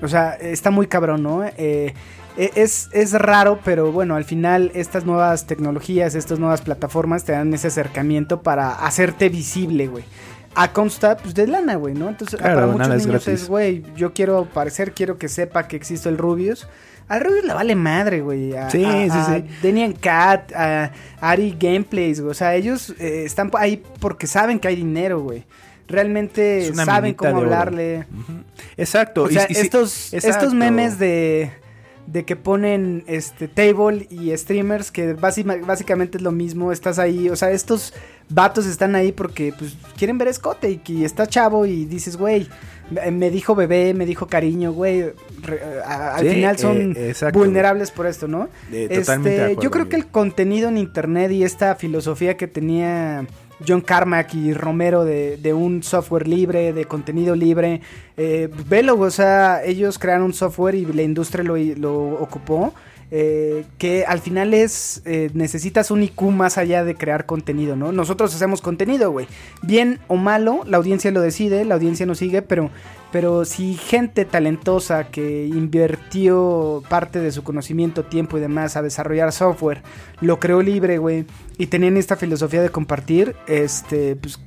[0.03, 1.45] o sea, está muy cabrón, ¿no?
[1.45, 1.95] Eh,
[2.37, 7.33] e- es, es raro, pero bueno, al final estas nuevas tecnologías, estas nuevas plataformas te
[7.33, 10.05] dan ese acercamiento para hacerte visible, güey.
[10.57, 12.09] A consta, pues de lana, güey, ¿no?
[12.09, 16.09] Entonces, Claro, para muchos niños es, güey, yo quiero aparecer, quiero que sepa que existe
[16.09, 16.68] el Rubius.
[17.09, 18.57] Al Rubius le vale madre, güey.
[18.57, 19.45] A, Sí, a- sí, a sí.
[19.63, 20.91] Daniel Cat, a
[21.21, 22.31] Ari Gameplays, güey.
[22.31, 25.45] O sea, ellos eh, están ahí porque saben que hay dinero, güey.
[25.87, 28.07] realmente saben cómo hablarle.
[28.77, 29.25] Exacto.
[29.25, 30.39] O sea, y estos, exacto.
[30.39, 31.51] estos memes de,
[32.07, 37.29] de que ponen este table y streamers, que básica- básicamente es lo mismo, estás ahí,
[37.29, 37.93] o sea, estos
[38.31, 42.49] vatos están ahí porque pues quieren ver escote y que está chavo y dices, güey,
[42.91, 45.12] me me dijo bebé, me dijo cariño, güey,
[45.87, 48.49] a- al Sí, final son eh, exacto, vulnerables por esto, ¿no?
[48.72, 52.37] Eh, totalmente de Este, acuerdo, yo creo que el contenido en internet y esta filosofía
[52.37, 53.26] que tenía
[53.66, 57.80] John Carmack y Romero de, de un software libre, de contenido libre,
[58.16, 62.74] eh, velo, o sea, ellos crearon un software y la industria lo, lo ocupó.
[63.11, 67.93] Eh, que al final es eh, necesitas un IQ más allá de crear contenido, ¿no?
[67.93, 69.27] Nosotros hacemos contenido, güey.
[69.63, 72.71] Bien o malo, la audiencia lo decide, la audiencia nos sigue, pero
[73.15, 79.31] pero si gente talentosa que invirtió parte de su conocimiento, tiempo y demás a desarrollar
[79.31, 79.83] software,
[80.21, 81.25] lo creó libre, güey,
[81.57, 84.41] y tenían esta filosofía de compartir, este, pues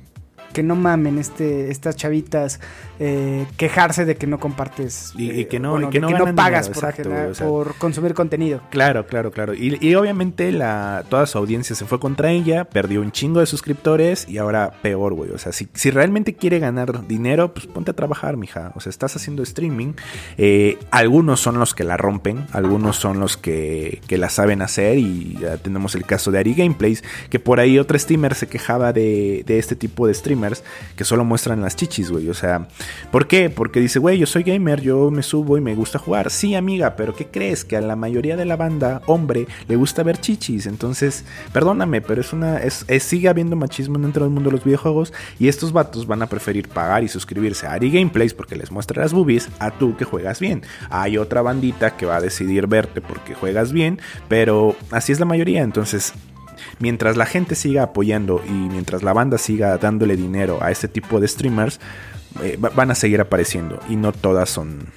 [0.52, 2.60] que no mamen este, estas chavitas
[3.00, 6.08] eh, quejarse de que no compartes Y- y eh, que no- bueno, y que no
[6.34, 7.46] pagas dinero, por, exacto, generar- güey, o sea.
[7.46, 8.60] por consumir contenido.
[8.70, 9.54] Claro, claro, claro.
[9.54, 13.46] Y, y obviamente la, toda su audiencia se fue contra ella, perdió un chingo de
[13.46, 15.30] suscriptores y ahora peor, güey.
[15.30, 18.72] O sea, si, si realmente quiere ganar dinero, pues ponte a trabajar, mija.
[18.74, 19.92] O sea, estás haciendo streaming.
[20.36, 24.98] Eh, algunos son los que la rompen, algunos son los que, que la saben hacer
[24.98, 28.92] y ya tenemos el caso de Ari Gameplays, que por ahí otra streamer se quejaba
[28.92, 30.14] de, de este tipo de
[30.96, 32.28] que solo muestran las chichis, güey.
[32.28, 32.68] O sea,
[33.10, 33.50] ¿por qué?
[33.50, 36.30] Porque dice, güey, yo soy gamer, yo me subo y me gusta jugar.
[36.30, 37.64] Sí, amiga, pero ¿qué crees?
[37.64, 40.66] Que a la mayoría de la banda, hombre, le gusta ver chichis.
[40.66, 42.60] Entonces, perdóname, pero es una.
[43.00, 45.12] Sigue habiendo machismo dentro del mundo de los videojuegos.
[45.38, 49.02] Y estos vatos van a preferir pagar y suscribirse a Ari Gameplays porque les muestra
[49.02, 50.62] las boobies a tú que juegas bien.
[50.90, 55.26] Hay otra bandita que va a decidir verte porque juegas bien, pero así es la
[55.26, 55.62] mayoría.
[55.62, 56.12] Entonces,
[56.78, 61.20] mientras la gente siga apoyando y mientras la banda siga dándole dinero a este tipo
[61.20, 61.80] de streamers,
[62.42, 64.88] eh, va- van a seguir apareciendo y no todas son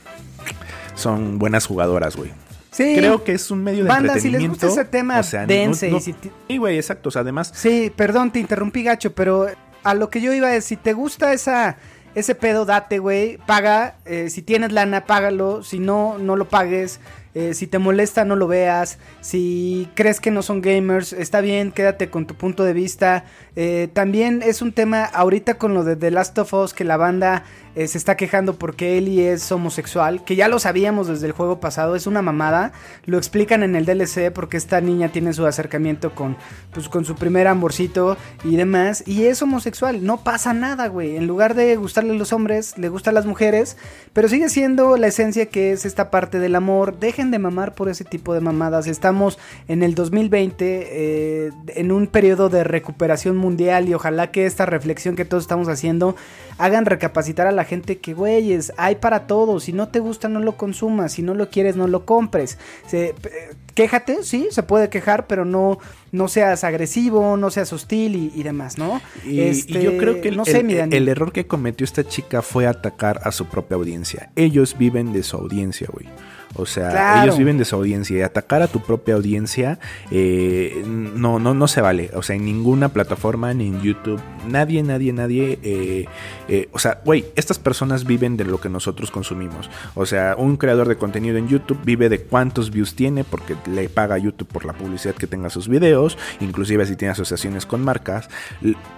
[0.96, 2.32] son buenas jugadoras, güey.
[2.72, 4.68] Sí, Creo que es un medio de Banda, si les entretenimiento.
[4.68, 7.10] gusta ese tema, o sea, no- dense, no- y si güey, exacto.
[7.10, 9.48] O sea, además, Sí, perdón, te interrumpí gacho, pero
[9.84, 11.78] a lo que yo iba es, si te gusta esa,
[12.16, 17.00] ese pedo, date, güey, paga, eh, si tienes lana, págalo, si no, no lo pagues,
[17.34, 21.72] eh, si te molesta, no lo veas, si crees que no son gamers, está bien,
[21.72, 23.26] quédate con tu punto de vista.
[23.56, 26.98] Eh, también es un tema ahorita con lo de The Last of Us, que la
[26.98, 31.32] banda eh, se está quejando porque Ellie es homosexual, que ya lo sabíamos desde el
[31.32, 32.74] juego pasado, es una mamada,
[33.06, 36.36] lo explican en el DLC porque esta niña tiene su acercamiento con,
[36.74, 41.28] pues, con su primer amorcito y demás, y es homosexual, no pasa nada, güey, en
[41.28, 43.78] lugar de gustarle a los hombres, le gustan las mujeres,
[44.12, 47.90] pero sigue siendo la esencia que es esta parte del amor, dejen de mamar por
[47.90, 53.88] ese tipo de mamadas, estamos en el 2020, eh, en un periodo de recuperación mundial
[53.90, 56.16] y ojalá que esta reflexión que todos estamos haciendo
[56.58, 59.66] hagan recapacitar a la gente que, güeyes, hay para todos.
[59.66, 61.12] Si no te gusta, no lo consumas.
[61.14, 62.58] Si no lo quieres, no lo compres.
[62.88, 63.30] Se- p-
[63.74, 65.80] quéjate, sí, se puede quejar, pero no,
[66.12, 69.02] no seas agresivo, no seas hostil y, y demás, ¿no?
[69.26, 72.04] Y, Este, y yo creo que el, no sé, el- el error que cometió esta
[72.04, 74.32] chica fue atacar a su propia audiencia.
[74.36, 76.08] Ellos viven de su audiencia, güey.
[76.56, 77.24] O sea, Claro.
[77.24, 79.80] ellos viven de su audiencia y atacar a tu propia audiencia
[80.12, 82.12] eh, no, no, no se vale.
[82.14, 85.60] O sea, en ninguna plataforma, ni en YouTube, nadie, nadie, nadie.
[85.64, 86.06] eh,
[86.48, 89.70] eh, o sea, güey, estas personas viven de lo que nosotros consumimos.
[89.96, 93.88] O sea, un creador de contenido en YouTube vive de cuántos views tiene porque le
[93.90, 97.84] paga a YouTube por la publicidad que tenga sus videos, inclusive si tiene asociaciones con
[97.84, 98.30] marcas.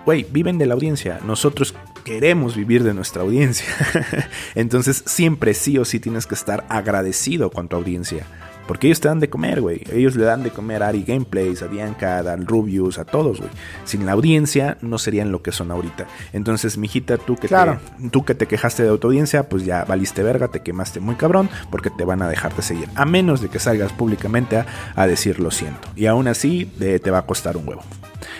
[0.06, 1.20] Güey, viven de la audiencia.
[1.26, 3.68] Nosotros queremos vivir de nuestra audiencia.
[4.56, 8.26] Entonces, siempre sí o sí tienes que estar agradecido con tu audiencia.
[8.68, 9.82] Porque ellos te dan de comer, güey.
[9.92, 13.40] Ellos le dan de comer a Ari Gameplays, a Bianca, a Dan Rubius, a todos,
[13.40, 13.50] güey.
[13.84, 16.08] Sin la audiencia no serían lo que son ahorita.
[16.32, 17.82] Entonces, mijita, tú que, Claro.
[18.02, 21.16] te, tú que te quejaste de tu audiencia, pues ya valiste verga, te quemaste muy
[21.16, 22.88] cabrón, porque te van a dejar de seguir.
[22.96, 25.90] A menos de que salgas públicamente a, a decir lo siento.
[25.98, 27.84] Y aún así, te va a costar un huevo.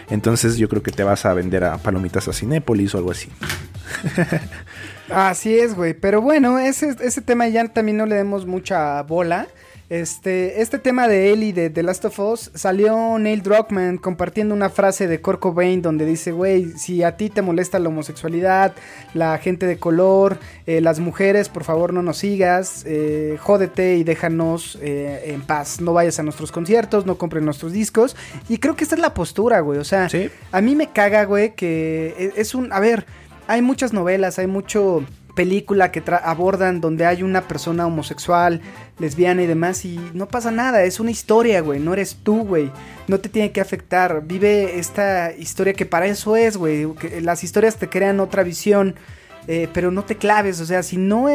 [0.10, 3.30] Entonces, yo creo que te vas a vender a palomitas a Cinépolis o algo así.
[5.10, 5.94] Así es, güey.
[5.94, 9.48] Pero bueno, ese, ese tema ya también no le demos mucha bola.
[9.94, 14.72] Este, este tema de Ellie de The Last of Us salió Neil Druckmann compartiendo una
[14.72, 18.74] frase de Kurt Cobain donde dice, güey, si a ti te molesta la homosexualidad,
[19.14, 24.04] la gente de color, eh, las mujeres, por favor no nos sigas, eh, jódete y
[24.04, 28.16] déjanos eh, en paz, no vayas a nuestros conciertos, no compren nuestros discos.
[28.50, 30.32] Y creo que esta es la postura, güey, o sea, Sí.
[30.52, 33.06] a mí me caga, güey, que e- es un, a ver,
[33.46, 38.62] hay muchas novelas, hay mucho película que abordan donde hay una persona homosexual,
[39.00, 42.72] lesbiana y demás y no pasa nada, es una historia, güey, no eres tú, güey,
[43.08, 46.88] no te tiene que afectar, vive esta historia que para eso es, güey,
[47.22, 48.96] las historias te crean otra visión,
[49.48, 51.28] eh, pero no te claves, o sea, si no,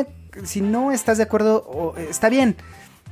[0.45, 2.57] si no estás de acuerdo, está bien,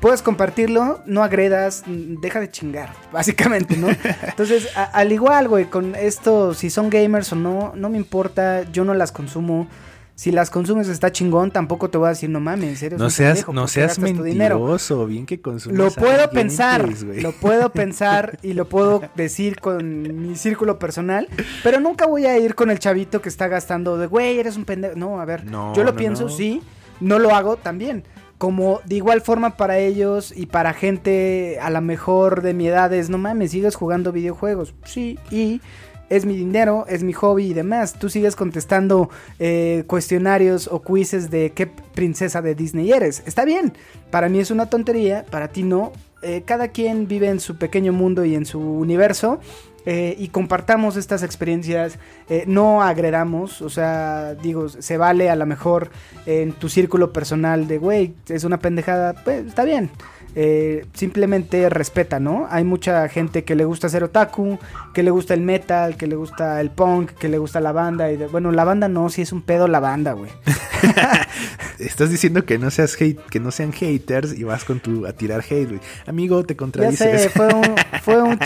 [0.00, 3.88] puedes compartirlo, no agredas, deja de chingar, básicamente, ¿no?
[4.22, 8.84] Entonces, al igual, güey, con esto, si son gamers o no, no me importa, yo
[8.84, 9.68] no las consumo.
[10.16, 13.46] Si las consumes está chingón, tampoco te voy a decir, no mames, eres no seas,
[13.46, 15.76] no seas mentiroso, bien que consumes.
[15.78, 21.28] Lo puedo pensar, lo puedo pensar y lo puedo decir con mi círculo personal,
[21.62, 24.64] pero nunca voy a ir con el chavito que está gastando de, güey, eres un
[24.64, 24.96] pendejo.
[24.96, 26.62] No, a ver, yo lo pienso, sí,
[26.98, 28.02] no lo hago también
[28.38, 32.92] como de igual forma para ellos y para gente a la mejor de mi edad
[32.92, 34.74] es, no mames, sigues jugando videojuegos.
[34.84, 35.60] Sí, y
[36.08, 37.94] es mi dinero, es mi hobby y demás.
[37.98, 43.22] Tú sigues contestando eh, cuestionarios o quizzes de qué princesa de Disney eres.
[43.26, 43.72] Está bien,
[44.10, 45.92] para mí es una tontería, para ti no.
[46.22, 49.40] Eh, cada quien vive en su pequeño mundo y en su universo.
[49.86, 51.98] Eh, y compartamos estas experiencias,
[52.46, 55.90] no agredamos, o sea, digo, se vale a lo mejor
[56.26, 59.90] en tu círculo personal de, güey, es una pendejada, pues está bien,
[60.38, 62.46] eh, simplemente respeta, ¿no?
[62.50, 64.58] Hay mucha gente que le gusta ser otaku,
[64.92, 68.12] que le gusta el metal, que le gusta el punk, que le gusta la banda.
[68.12, 70.30] Y bueno, la banda no, si es un pedo la banda, güey.
[71.78, 75.12] Estás diciendo que no seas hate, que no sean haters y vas con tu a
[75.12, 75.80] tirar hate, güey.
[76.06, 77.12] Amigo, te contradices.
[77.12, 78.38] Ya sé, fue un, fue un,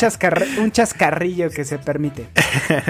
[0.59, 2.29] un chascarrillo que se permite.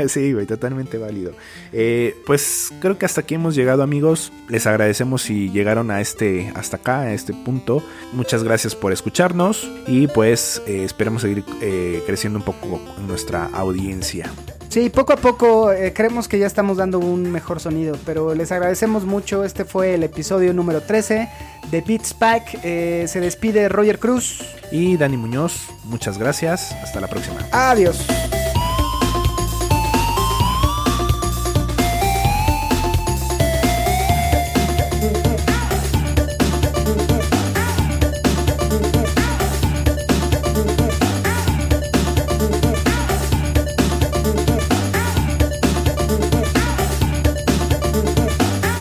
[0.09, 1.33] sí, güey, totalmente válido.
[1.73, 4.33] Eh, pues creo que hasta aquí hemos llegado, amigos.
[4.49, 7.83] Les agradecemos si llegaron a este, hasta acá, a este punto.
[8.13, 14.29] Muchas gracias por escucharnos y pues eh, esperamos seguir eh, creciendo un poco nuestra audiencia.
[14.69, 18.51] Sí, poco a poco eh, creemos que ya estamos dando un mejor sonido, pero les
[18.51, 19.45] agradecemos mucho.
[19.45, 21.29] Este fue el episodio número 13
[21.71, 22.63] de Beats Pack.
[22.63, 25.69] se despide Roger Cruz y Dani Muñoz.
[25.85, 26.73] Muchas gracias.
[26.83, 27.47] Hasta la próxima.
[27.53, 28.05] Adiós.